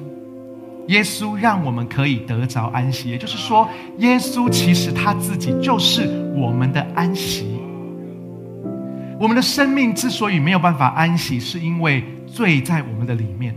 [0.88, 7.44] 耶稣让我们可以得着安息，也就是说，耶稣其实他自己就是我们的安息。
[9.18, 13.52] 我们的生命之所以没有办法安息，是因为罪在我们的里面，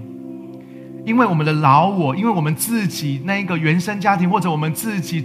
[1.06, 5.22] 因为我们的老我，因为我们自己那一个原生家庭，或者我们自己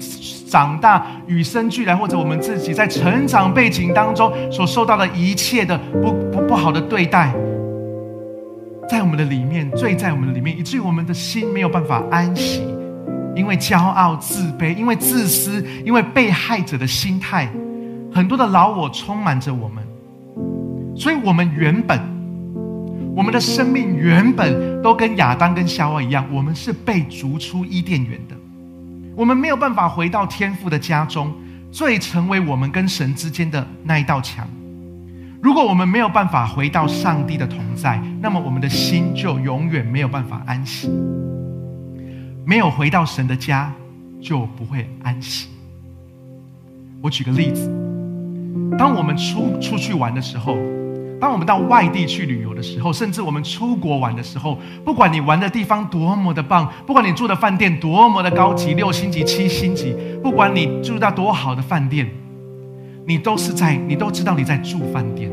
[0.46, 7.32] 长大与生俱来，或者我们自己在成长背景当中所受到的一切的不不不好的对待，
[8.88, 12.62] 在我们的里面，罪在我们的里面，以至于我们的心没有办法安息，
[13.34, 17.50] 因为骄傲、自卑，因为自私，因为被害者的心态，
[18.12, 19.82] 很多的老我充满着我们。
[20.96, 21.98] 所以，我们原本，
[23.16, 28.36] 我们的生命原本都跟亚当跟夏娃一样，我们是被逐出伊甸园的，
[29.16, 31.32] 我们没有办法回到天父的家中，
[31.72, 34.46] 罪成为我们跟神之间的那一道墙。
[35.44, 40.88] 如果我们没有办法回到上帝的同在，那么我们的心就永远没有办法安息。
[42.46, 43.70] 没有回到神的家，
[44.22, 45.50] 就不会安息。
[47.02, 47.70] 我举个例子，
[48.78, 50.56] 当我们出出去玩的时候。
[51.20, 62.10] 当我们到外地去旅游的时候，甚至我们出国玩的时候，不管你玩的地方多么的棒，不管你住的饭店多么的高级，六星级、七星级，不管你住到多好的饭店，
[63.06, 65.30] 你都是在，你都知道你在住饭店，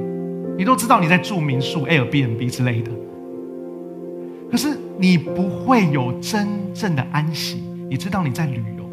[0.58, 2.92] 你都知道你在住民宿、Airbnb 之类的。
[4.50, 8.84] 可是你不会有真正的安息，你知道你在旅游，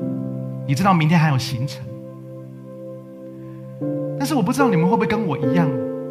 [0.66, 1.84] 你知道明天还有行程，
[4.16, 5.68] 但是我不知道你们会不会跟我一样。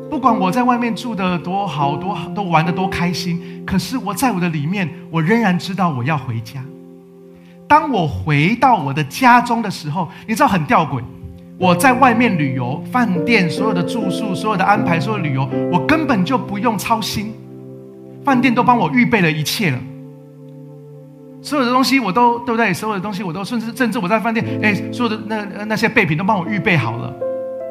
[0.10, 6.62] 不管我在外面住的多好，多都玩的多开心，可是我在我的里面，我仍然知道我要回家。
[7.67, 11.01] 当我回到我的家中的时候，你知道很吊诡。
[11.59, 17.33] 我在外面旅游，饭店所有的住宿、所有的安排、所有旅游，我根本就不用操心，
[18.23, 19.79] 饭店都帮我预备了一切了。
[21.41, 22.73] 所有的东西我都对不对？
[22.73, 27.11] 所有的东西我都甚至甚至我在饭店，哎，所有的那那些备品都帮我预备好了，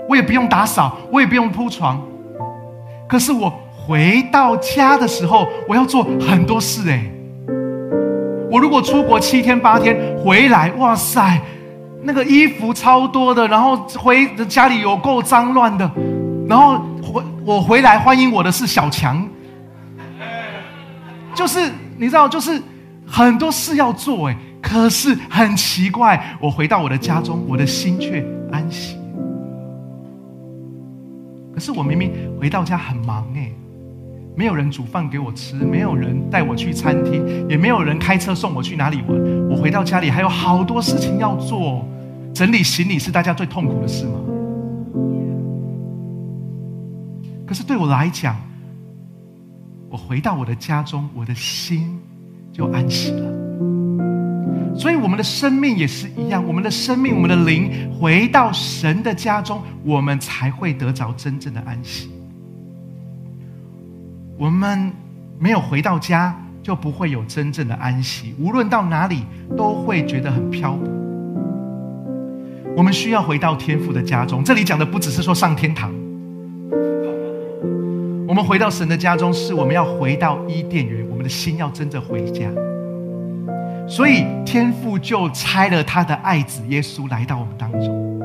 [0.08, 2.02] 我也不用打扫，我也不用铺床。
[3.08, 3.52] 可是我
[3.86, 7.04] 回到家的时候，我要做很多事哎。
[8.50, 11.40] 我如果出国七天八天回来，哇塞，
[12.06, 15.90] 那个衣服超多的，然后回家里有够脏乱的，
[16.48, 19.28] 然后回我回来欢迎我的是小强，
[21.34, 22.62] 就是你知道，就是
[23.04, 24.36] 很多事要做哎。
[24.62, 28.96] 可是很奇怪，我回到我的家中，我的心却安息。
[31.52, 33.50] 可是我明明回到家很忙哎，
[34.36, 39.48] 没有人煮饭给我吃，没有人带我去餐厅，也没有人开车送我去哪里玩。
[39.50, 41.84] 我回到家里还有好多事情要做，
[42.36, 44.20] 整理行李是大家最痛苦的事吗？
[47.46, 48.36] 可是对我来讲，
[49.88, 51.98] 我回到我的家中，我的心
[52.52, 53.32] 就安息了。
[54.76, 62.10] 所以，我们的生命也是一样，我们的生命，我们的灵回到神的家中，我们才会得着真正的安息。
[64.36, 64.92] 我们
[65.38, 68.34] 没有回到家，就不会有真正的安息。
[68.38, 69.24] 无论到哪里，
[69.56, 70.95] 都会觉得很漂泊。
[72.76, 74.44] 我们需要回到天父的家中。
[74.44, 75.90] 这里讲的不只是说上天堂，
[78.28, 82.46] 我们回到神的家中，是我们要回到伊甸园，我们的心要真正回家。
[83.88, 88.20] 所以天父就差了他的爱子耶稣来到我们当中，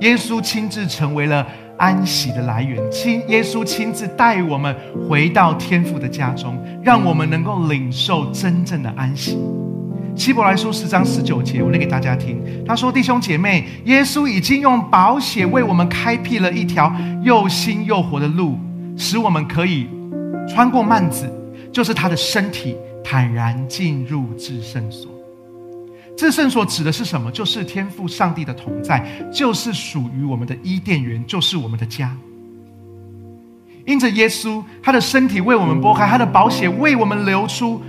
[0.00, 1.44] 耶稣亲自成为了
[1.76, 4.76] 安息的来源，亲耶稣亲自带我们
[5.08, 9.36] 回到天父的家中，让我们能够领受真正的安息。
[10.14, 12.38] 希伯来书十章十九节，我念给大家听。
[12.66, 18.58] 他说：“弟兄姐妹，耶稣已经用宝血为我们开辟了一条又新又活的路，
[18.96, 19.88] 使我们可以
[20.48, 21.30] 穿过幔子，
[21.72, 25.10] 就是他的身体。”坦然进入至圣所，
[26.16, 27.32] 至圣所指的是什么？
[27.32, 32.16] 就是天父上帝的同在，就是属于我们的伊甸园，就是我们的家。
[33.84, 37.82] 因着耶稣，他的身体为我们剥开，他的宝血为我们流出，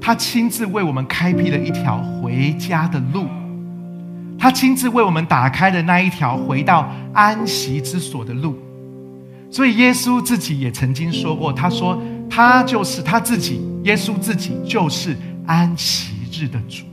[0.00, 3.26] 他亲自为我们开辟了一条回家的路，
[4.38, 8.56] 他亲自为我们打开了那一条回到安息之所的路。
[9.50, 12.00] 所以耶稣自己也曾经说过，他说。
[12.30, 16.84] 他就是他自己，耶稣自己就是安息日的主。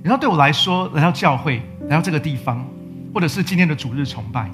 [0.00, 2.64] 然后对我来说，来到教会，来到这个地方，
[3.12, 4.48] 或者是今天的主日崇拜，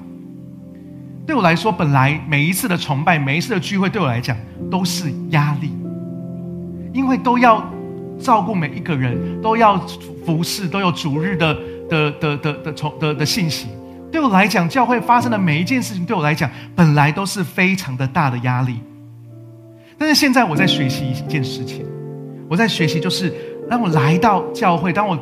[1.27, 4.35] 对我来说，本来每一次的崇拜，每一次的聚会，对我来讲
[4.71, 5.71] 都是压力，
[6.97, 7.63] 因为都要
[8.19, 9.77] 照顾每一个人，都要
[10.25, 11.55] 服侍，都有主日的
[11.87, 13.67] 的的的的从的的信息。
[14.11, 18.79] 对我来讲，教会发生的每一件事情，对我来讲本来都是非常的大的压力。
[19.95, 21.85] 但是现在我在学习一件事情，
[22.49, 23.31] 我在学习，就是
[23.69, 25.15] 当我来到教会，当我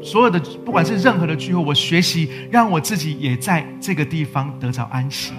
[0.00, 5.32] 所有的不管是任何的聚会，我学习让我自己也在这个地方得着安息。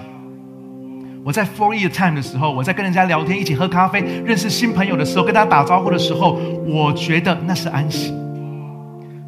[1.22, 8.14] 我在 For you Time 的时候，我在跟人家聊天、一起喝咖啡、认识新朋友的时候，跟大家打招呼的时候，我觉得那是安息。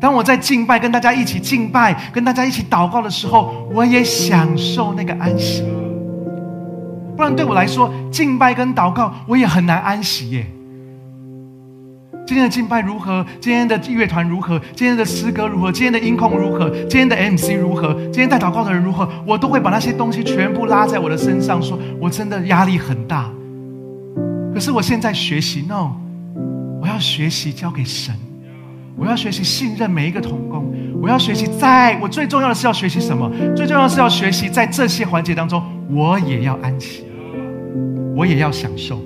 [0.00, 5.62] 当我在敬拜、跟大家一起敬拜、跟大家一起祷告的时候，我也享受那个安息。
[7.16, 10.46] 不然对我来说，敬拜跟祷告，我也很难安息耶。
[12.24, 13.24] 今天的敬拜如何？
[13.40, 14.58] 今天的乐团如何？
[14.74, 15.72] 今天的诗歌如何？
[15.72, 16.70] 今天的音控如何？
[16.88, 17.92] 今天的 MC 如何？
[18.04, 19.08] 今天带祷告的人如何？
[19.26, 23.30] 我都会把那些东西全部拉在我的身上，说我真的压力很大。
[24.54, 25.90] 可是我现在学习，no，
[26.80, 28.14] 我要学习交给神。
[28.94, 33.28] 我要学习信任每一个童工，我要学习，在我最重要的是要学习什么？
[33.56, 37.04] 最重要的是要学习在这些环节当中，我也要安息，
[38.14, 39.00] 我也要享受。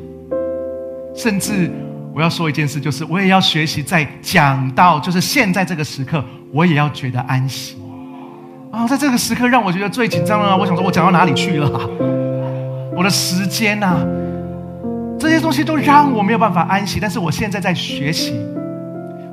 [1.14, 1.70] 甚至
[2.16, 7.76] 我要说一件事，就是我也要学习在讲到就是现在这个时刻，我也要觉得安息。
[8.70, 11.68] 啊，在这个时刻让我觉得最紧张了，我想说，我讲到哪里去了？
[12.96, 13.98] 我的时间呐，
[15.20, 16.98] 这些东西都让我没有办法安息。
[16.98, 18.32] 但是我现在在学习。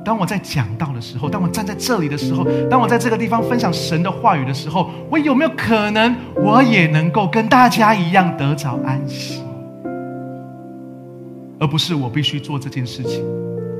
[0.03, 9.41] 当我在讲到的时候，当我站在这里的时候，当我在这个地方分享神的话语的时候，我有没有可能，我也能够跟大家一样得着安息？
[11.63, 13.23] 而不是我必须做这件事情，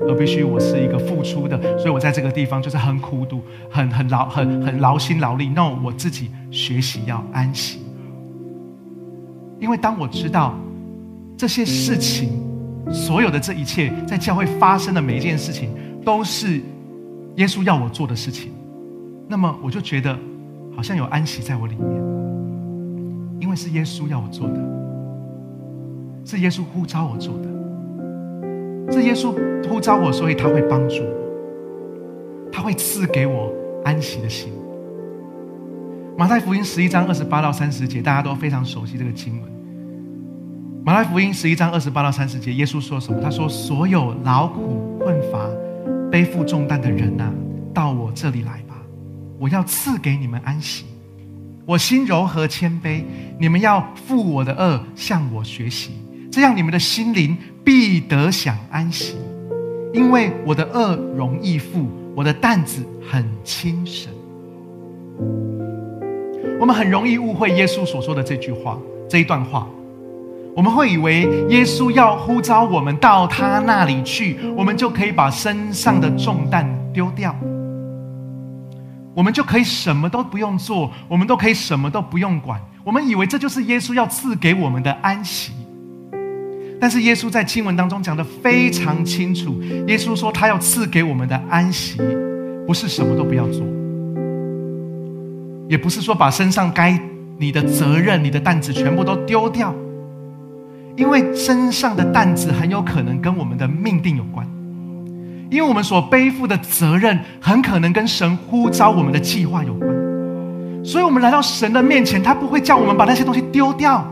[0.08, 5.50] 而必须我是一个付出的，所以我在这个地方就是很苦读、很很劳、很很劳心劳力。
[5.50, 7.80] 那我自己学习要安息，
[9.60, 10.58] 因为当我知道
[11.38, 12.30] 这些事情，
[12.90, 15.70] 所有的这一切在教会发生的每一件事情。
[16.06, 16.60] 都是
[17.38, 18.52] 耶稣要我做的事情，
[19.26, 20.18] 那么我就觉得
[20.76, 21.90] 好像有安息在我里面，
[23.40, 24.60] 因为是耶稣要我做的，
[26.26, 27.48] 是耶稣呼召我做的，
[28.92, 29.34] 是耶稣
[29.68, 33.52] 呼召我，所以他会帮助我，他会赐给我
[33.84, 34.52] 安息的心。
[36.18, 39.52] 马太福音十一章二十八到三十节，大家都非常熟悉这个经文。
[40.86, 43.20] 马太福音十一章二十八到三十节，耶稣说什么？
[43.22, 45.50] 他说：“所有劳苦困乏。”
[46.12, 47.34] 背负重担的人呐，
[47.74, 48.76] 到我这里来吧，
[49.40, 50.86] 我要赐给你们安息。
[51.66, 53.04] 我心柔和谦卑，
[53.40, 55.94] 你们要负我的恶，向我学习，
[56.34, 59.16] 这样你们的心灵必得享安息。
[59.94, 64.12] 因为我的恶容易负，我的担子很轻省。
[66.60, 69.68] 我们很容易误会耶稣所说的这句话，这一段话。
[70.56, 77.36] 我们会以为耶稣要呼召我们到他那里去，我们就可以把身上的重担丢掉，
[79.14, 82.60] 我们就可以什么都不用做，我们都可以什么都不用管。
[82.84, 85.54] 我们以为这就是耶稣要赐给我们的安息。
[86.84, 89.58] 但是耶稣在经文当中讲的非常清楚，
[89.88, 91.98] 耶稣说他要赐给我们的安息，
[92.68, 93.66] 不是什么都不要做，
[95.70, 97.00] 也不是说把身上该
[97.38, 99.74] 你的责任、你的担子全部都丢掉。
[100.98, 104.46] 因为身上的担子很有可能跟我们的命定有关，
[105.50, 109.90] 因为我们所背负的责任很可能跟神呼召我们的计划有关，
[110.84, 114.06] 所以，我们来到神的面前，他不会叫我们把那些东西丢掉，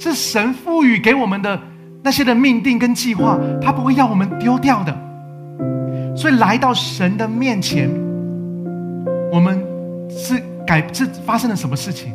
[0.00, 1.60] 是神赋予给我们的
[2.02, 4.92] 那些的命定跟计划，他不会要我们丢掉的。
[6.16, 7.88] 所以，来到神的面前，
[9.30, 9.62] 我们
[10.10, 12.12] 是改是发生了什么事情？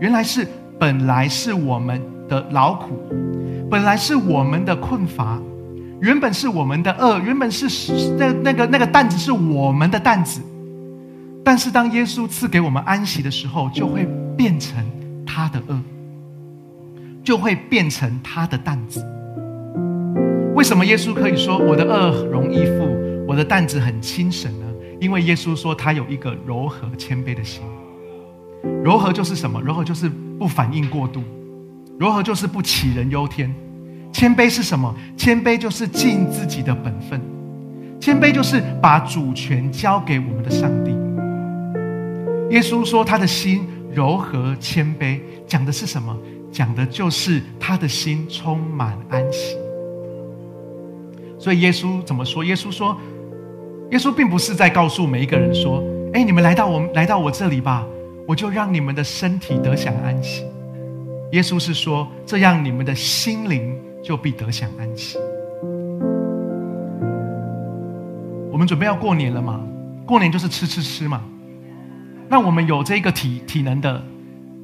[0.00, 0.46] 原来是
[0.78, 2.00] 本来是我们。
[2.28, 2.88] 的劳苦，
[3.70, 5.40] 本来是我们的困乏，
[6.00, 7.68] 原本是我们的恶，原本是
[8.18, 10.40] 那那个那个担子是我们的担子，
[11.44, 14.84] 但是当耶稣赐给我们安息的时候，就会变成
[15.24, 15.80] 他的恶，
[17.26, 19.04] 就会变成他的担子。
[20.54, 24.66] 为什么耶稣可以说我的恶容易负，我的担子很轻省呢？
[25.00, 27.62] 因为耶稣说他有一个柔和谦卑的心。
[28.84, 29.60] 柔和就是什么？
[29.60, 30.08] 柔和就是
[30.38, 31.20] 不反应过度。
[31.98, 33.52] 柔和就是不杞人忧天？
[34.12, 34.94] 谦卑是什么？
[35.16, 37.20] 谦卑就是尽自己的本分，
[38.00, 40.92] 谦卑就是把主权交给我们的上帝。
[42.54, 46.16] 耶稣说他的心柔和谦卑，讲的是什么？
[46.56, 49.58] 讲的就是他的心充满安息。
[51.38, 52.42] 所以耶稣怎么说？
[52.42, 52.96] 耶稣说，
[53.90, 55.84] 耶稣并不是在告诉每一个人说
[56.14, 57.86] ：“哎，你们来到我来到我这里吧，
[58.26, 60.46] 我就让你们的身体得享安息。”
[61.32, 65.18] 耶稣是说：“这样，你们的心灵就必得享安息。”
[68.50, 69.60] 我们准备要过年了嘛，
[70.06, 71.22] 过年就是吃吃吃嘛。
[72.30, 74.02] 那我们有这个体体能的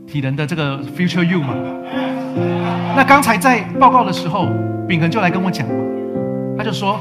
[0.07, 1.55] 体能的这个 future you 嘛？
[2.94, 4.48] 那刚才在报告的时候，
[4.86, 5.74] 炳恒就来跟我讲嘛，
[6.59, 7.00] 他就说：“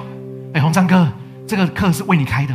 [0.53, 1.07] 哎，洪章哥，
[1.45, 2.53] 这个课是为你开的。”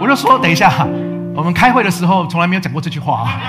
[0.00, 0.86] 我就说：“等一下，
[1.34, 3.40] 我们开会的时候从来没有讲过这句话啊。”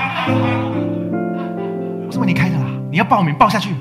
[2.06, 3.74] 我是：“为你开的啦，你要报名报下去。”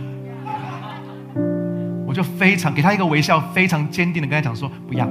[2.06, 5.06] 我就非常给他一个微笑，非常坚定的跟他讲说：“不要。”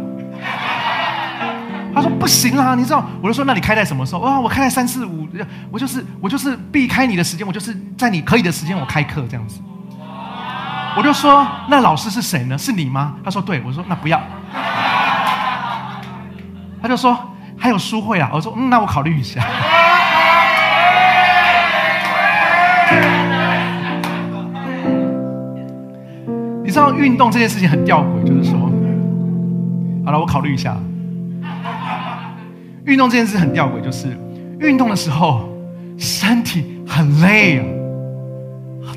[1.94, 3.06] 他说不行啊，你知道？
[3.22, 4.22] 我就说那你开在什么时候？
[4.22, 5.28] 哇，我开在三四五，
[5.70, 9.60] 我就是我就是避开你的时间，我就是在你可以的时间我开课这样子。
[10.98, 12.58] 我就说那老师是谁呢？
[12.58, 13.16] 是你吗？
[13.24, 14.22] 他说对，我说那不要。
[16.82, 17.18] 他就说
[17.58, 19.46] 还有书会啊，我说嗯，那我考虑一下。
[26.64, 28.58] 你知道运动这件事情很吊诡，就是说，
[30.06, 30.78] 好了，我考虑一下。
[32.86, 34.08] 运动这件事很吊诡，就是
[34.60, 35.50] 运动的时候
[35.98, 37.66] 身体很累啊，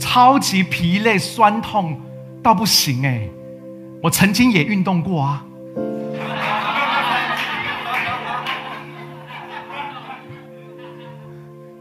[0.00, 2.00] 超级疲累、酸痛
[2.42, 3.28] 到不行哎。
[4.02, 5.44] 我曾经也运动过啊，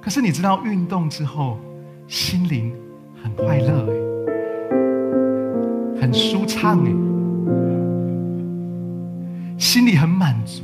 [0.02, 1.58] 可是你知道运动之后
[2.08, 2.74] 心灵
[3.22, 3.94] 很快乐哎，
[6.02, 6.92] 很舒畅哎，
[9.58, 10.62] 心里很满足。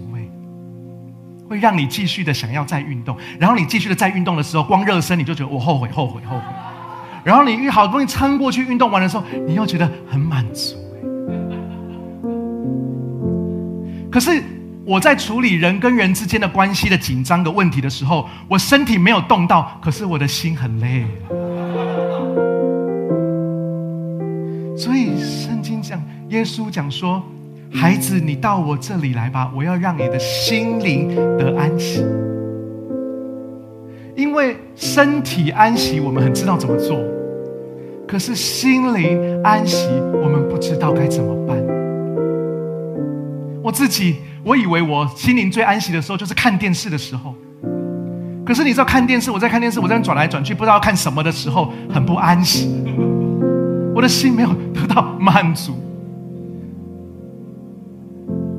[1.49, 6.43] 会让你继续的想要再运动，然后你继续的再运动的时候，光热身你就觉得我后悔后悔后悔，
[7.23, 10.75] 然后你好不容易撑过去运动完的时候，你又觉得很满足。
[14.11, 14.43] 可是
[14.85, 21.05] 我在处理人跟人之间的关系的紧张的问题的时候，我身体没有动到，可是我的心很累。
[24.77, 27.23] 所以圣经讲，耶稣讲说。
[27.71, 32.03] 孩子，你到我这里来吧，我要让你的心灵得安息。
[34.15, 36.97] 因为身体安息，我们很知道怎么做；
[38.07, 39.87] 可是心灵安息，
[40.21, 41.57] 我们不知道该怎么办。
[43.63, 47.33] 我自己，我以为我心灵最安息的时候就是看电视的时候。
[48.45, 52.83] 可是你知道，看电视，我在看电视，我在转来转去，不知道看什么的时候，很不安息。
[53.93, 55.73] 我的心没有得到满足。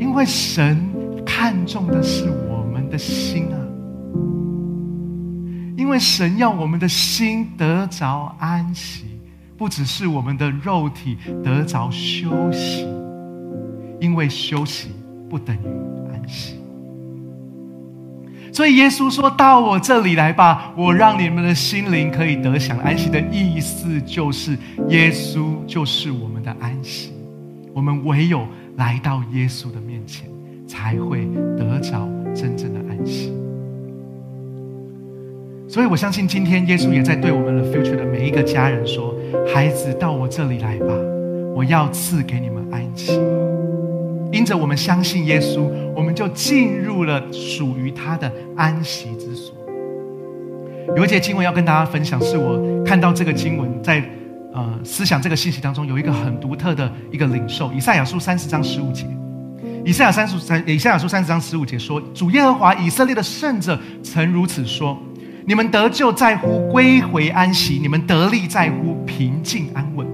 [0.01, 0.77] 因为神
[1.27, 3.57] 看重的是我们的心啊，
[5.77, 9.05] 因为神要我们的心得着安息，
[9.59, 12.89] 不只是我们的肉体得着休息，
[14.01, 14.89] 因为休息
[15.29, 16.57] 不等于安息。
[18.53, 24.57] 所以耶稣说到我这里来吧，我让你们的心灵可以得享安息的意思，就是
[24.89, 27.13] 耶稣就是我们的安息，
[27.75, 28.47] 我们唯有。
[28.77, 30.29] 来到耶稣的面前，
[30.67, 33.33] 才会得着真正的安息。
[35.69, 39.15] 所以我相信，今天耶稣也在对我们的 future 的每一个家人说
[39.53, 40.95] ：“孩子，到我这里来吧，
[41.55, 43.13] 我要赐给你们安息。”
[44.33, 49.55] 因着我们相信耶稣，我们就进入了属于他的安息之所。
[50.97, 54.03] 有一节经文要跟大家分享，是我看到这个经文在。
[54.53, 59.07] 呃，思想这个信息当中有一个很独特的一个领受，以赛亚书三十章十五节，
[59.85, 64.99] 以赛亚三十三，以赛亚书三十章十五节说：“主耶和华以色列的圣者曾如此说：
[65.47, 70.05] 你们得救在乎归回安息，你们得力在乎平静安稳。”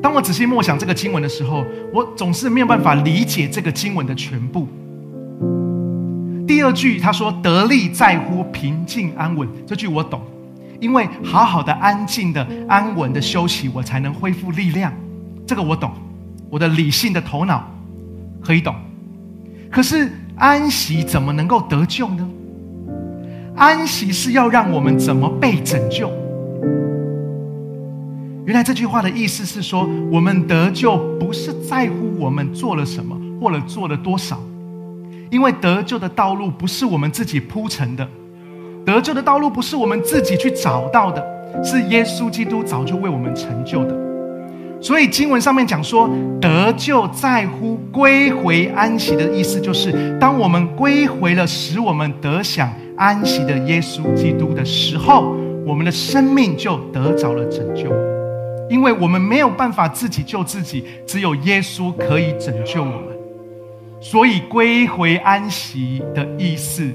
[0.00, 4.68] 当我仔细默想这个经文的时候，我总是没有办法理解这个经文的全部。
[6.46, 10.22] 第二句他说：“得力在乎平静安稳”，这句我懂。
[10.80, 14.92] 因为好好的、安静的、安稳的休息，我才能恢复力量。
[15.46, 15.92] 这个我懂，
[16.50, 17.68] 我的理性的头脑
[18.40, 18.74] 可以懂。
[19.70, 22.28] 可是安息怎么能够得救呢？
[23.56, 26.10] 安息是要让我们怎么被拯救？
[28.44, 34.38] 原来这句话的意思是说，我们得救不是在乎我们做了什么或者做了多少，
[35.30, 38.08] 因为得救的道路不是我们自己铺成的。
[38.86, 41.20] 得救的道路不是我们自己去找到的，
[41.64, 43.92] 是耶稣基督早就为我们成就的。
[44.80, 46.08] 所以经文上面讲说，
[46.40, 55.34] 得救在乎归回安息的意思，就是当我们归回了使我们得享安息的耶稣基督的时候，
[55.66, 57.90] 我们的生命就得着了拯救。
[58.70, 63.16] 因为我们没有办法自己救自己，只有耶稣可以拯救我们。
[64.00, 66.88] 所以归回安息的意思。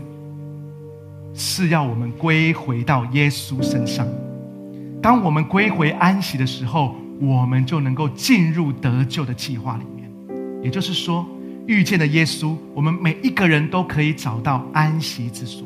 [1.34, 4.06] 是要我们归回到耶稣身上，
[5.02, 10.10] 当我们归回安息的时候，我们就能够进入得救的计划里面。
[10.62, 11.26] 也就是说，
[11.66, 15.66] 遇见了耶稣，我们每一个人都可以找到安息之所。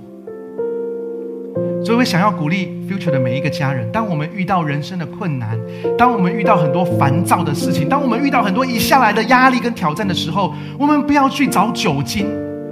[1.84, 5.58] 所以我想要鼓励 Future 的每一个家人，当我们遇到人生的困难，
[5.98, 12.28] 当我们遇到很多烦躁的事情，当我们遇到很多一下来的压力跟挑战的时候，我们不要去找酒精，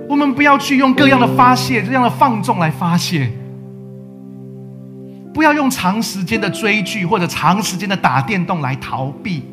[0.10, 3.30] 我们不要去用各样的发泄、这样的放纵来发泄，
[5.34, 9.44] 不要用长时间的追剧或者长时间的打电动来逃避。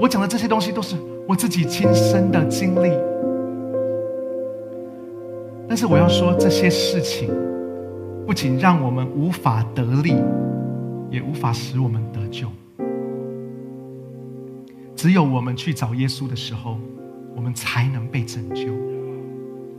[0.00, 0.96] 我讲的这些东西都是
[1.26, 2.92] 我自己亲身的经历。
[5.66, 7.30] 但是我要说，这些事情
[8.26, 10.14] 不仅让我们无法得力，
[11.10, 12.48] 也无法使我们得救。
[14.94, 16.76] 只有我们去找耶稣的时候，
[17.34, 18.72] 我们才能被拯救。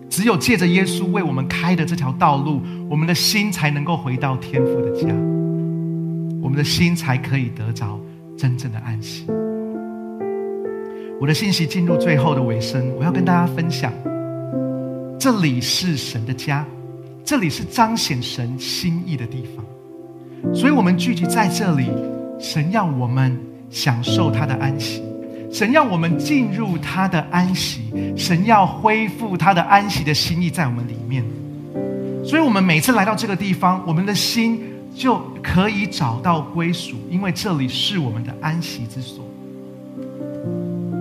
[0.10, 5.08] 只有借着耶稣为我们开的这条道路，我们的心才能够回到天父的家，
[6.42, 8.00] 我们的心才可以得着
[8.38, 9.26] 真正的安息。
[11.20, 13.92] 我的信息进入最后的尾声，我要跟大家分享。
[15.18, 16.64] 这里是神的家，
[17.24, 19.66] 这里是彰显神心意的地方，
[20.54, 21.90] 所以，我们聚集在这里，
[22.38, 23.36] 神要我们
[23.72, 25.02] 享受他的安息，
[25.56, 27.84] 神要我们进入他的安息，
[28.18, 31.24] 神要恢复他的安息的心意在我们里面，
[32.26, 34.60] 所以，我们每次来到这个地方，我们的心
[34.94, 39.24] 就可以找到归属，因为这里是我们的安息之所。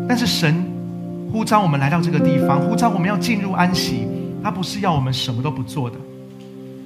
[0.09, 0.65] 但是，神。
[1.33, 4.07] 呼召我们来到这个地方，呼召我们要进入安息。
[4.41, 5.97] 他不是要我们什么都不做的。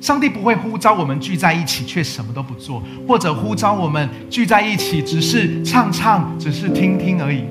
[0.00, 7.44] 上帝不会呼召我们聚在一起却什么都不做，或者呼召我们聚在一起只是唱唱、只是听听而已。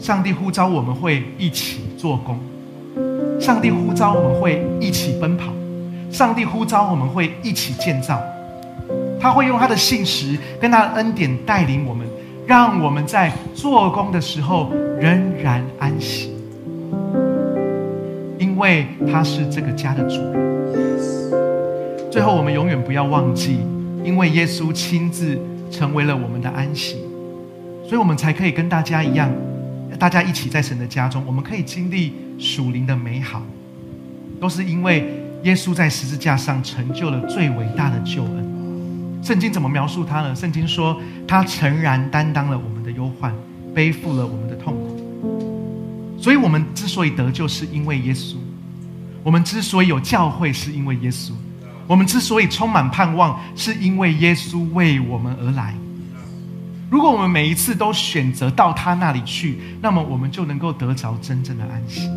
[0.00, 2.38] 上帝呼召我们会一起做工，
[3.38, 5.52] 上帝呼召我们会一起奔跑，
[6.10, 8.20] 上帝呼召我们会一起建造。
[9.20, 12.06] 他会用他的信实跟他的恩典带领我们。
[12.46, 16.34] 让我们在做工的时候仍然安息，
[18.38, 22.10] 因为他是这个家的主人。
[22.10, 23.60] 最后，我们永远不要忘记，
[24.02, 25.38] 因为耶稣亲自
[25.70, 26.96] 成为了我们的安息，
[27.86, 29.30] 所以我们才可以跟大家一样，
[30.00, 33.42] 大家一起在神的家中，我们可以经历属灵的美好，
[34.40, 39.20] 都是因为耶稣在十字架上成就了最伟大的救恩。
[39.22, 40.34] 圣经怎么描述他呢？
[40.34, 40.98] 圣经说
[41.28, 43.30] 他诚然担当了我们的忧患，
[43.74, 46.16] 背负了我们的痛苦。
[46.18, 48.36] 所以，我们之所以得救，是因为耶稣；
[49.22, 51.32] 我们之所以有教会，是因为耶稣；
[51.86, 55.74] 我们之所以充满盼望，是因为耶稣为我们而来。
[56.90, 62.10] 如果我们每一次都选择到他那里去，那么我们就能够得着真正的安息。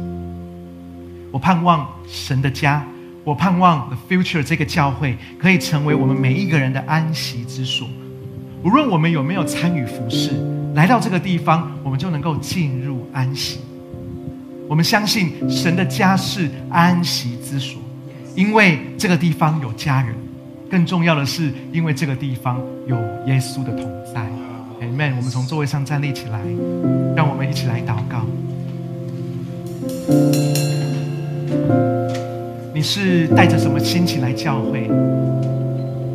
[1.31, 2.83] 我盼望神的家。
[3.23, 7.87] 我盼望 The Future 这个教会可以成为我们每一个人的安息之所。
[8.63, 10.31] 无论我们有没有参与服饰，
[10.73, 13.61] 来到这个地方，我们就能够进入安息。
[14.67, 17.81] 我们相信神的家是安息之所，
[18.35, 20.13] 因为这个地方有家人。
[20.69, 22.97] 更重要的是，因为这个地方有
[23.27, 24.27] 耶稣的同在。
[24.83, 25.15] Amen。
[25.15, 26.39] 我们从座位上站立起来，
[27.15, 28.25] 让我们一起来祷告。
[32.73, 34.89] 你是带着什么心情来教会？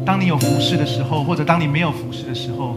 [0.05, 2.77] 当你有服侍的时候，或者当你没有服侍的时候，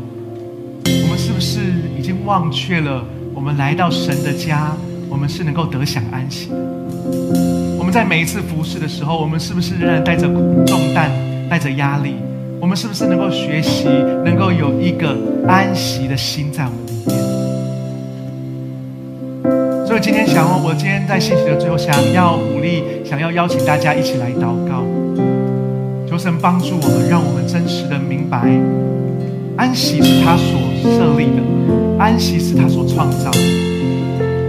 [0.85, 1.59] 我们是不是
[1.99, 3.03] 已经忘却了？
[3.33, 4.71] 我们来到神的家，
[5.09, 6.55] 我们是能够得享安息的。
[7.77, 10.27] 我们在每一次服侍的时候，我们是不是仍然带着
[10.65, 11.11] 重担、
[11.49, 12.15] 带着压力？
[12.61, 13.87] 我们是不是能够学习，
[14.23, 17.17] 能够有一个安息的心在我们里面？
[19.87, 24.85] 所以今天想，我今天在信息的最后，想要鼓励，想要邀请大家一起来祷告，
[26.07, 28.47] 求神帮助我们，让我们真实的明白，
[29.57, 31.41] 安息是他所设立的，
[31.97, 33.39] 安息是他所创造的，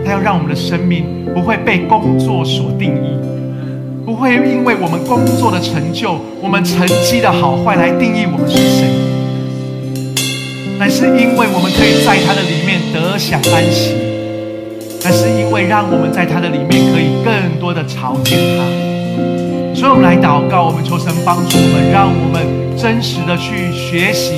[0.04, 3.16] 他要让我们的生命不会被工作所定义，
[4.04, 8.90] 不会因为我们工作的成就，我们成绩的好坏来定义我们是谁，
[10.78, 13.94] 乃是因为我们可以在他的里面得享安息。
[15.04, 18.62] 那是因为让我们在他的里面可以更多的朝见他，
[19.74, 22.42] 所以我们来祷告，我们求神帮助我们，让我们
[22.78, 24.34] 真实的去学习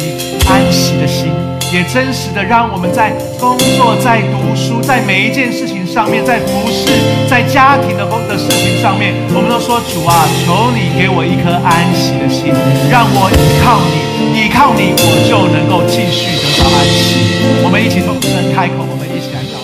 [0.48, 1.28] 安息的心，
[1.72, 6.90] 也真实的让我们在工作、在读书、在每一件事情上面，在服侍、
[7.30, 12.50] 在家庭的工的事情上面，我们都说主啊，求你给我一颗安息的心，
[12.90, 13.94] 让我依靠你，
[14.34, 17.62] 依靠你，我就能够继续得到安息。
[17.62, 19.62] 我们一起同声开口，我们一起来祷。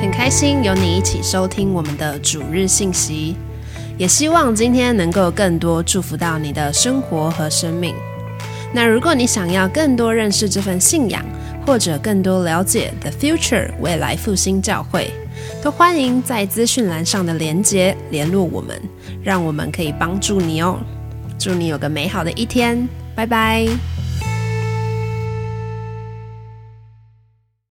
[0.00, 3.34] 很开心有你一起收听我们的主日信息，
[3.96, 7.96] 也希望今天能够更多祝福到你的生活和生命。
[8.72, 11.20] 那如果你想要更多认识这份信仰，
[11.68, 15.10] 或者更多了解 The Future 未来复兴教会，
[15.62, 18.80] 都欢迎在资讯栏上的连接联络我们，
[19.22, 20.80] 让我们可以帮助你哦。
[21.38, 23.68] 祝你有个美好的一天，拜拜。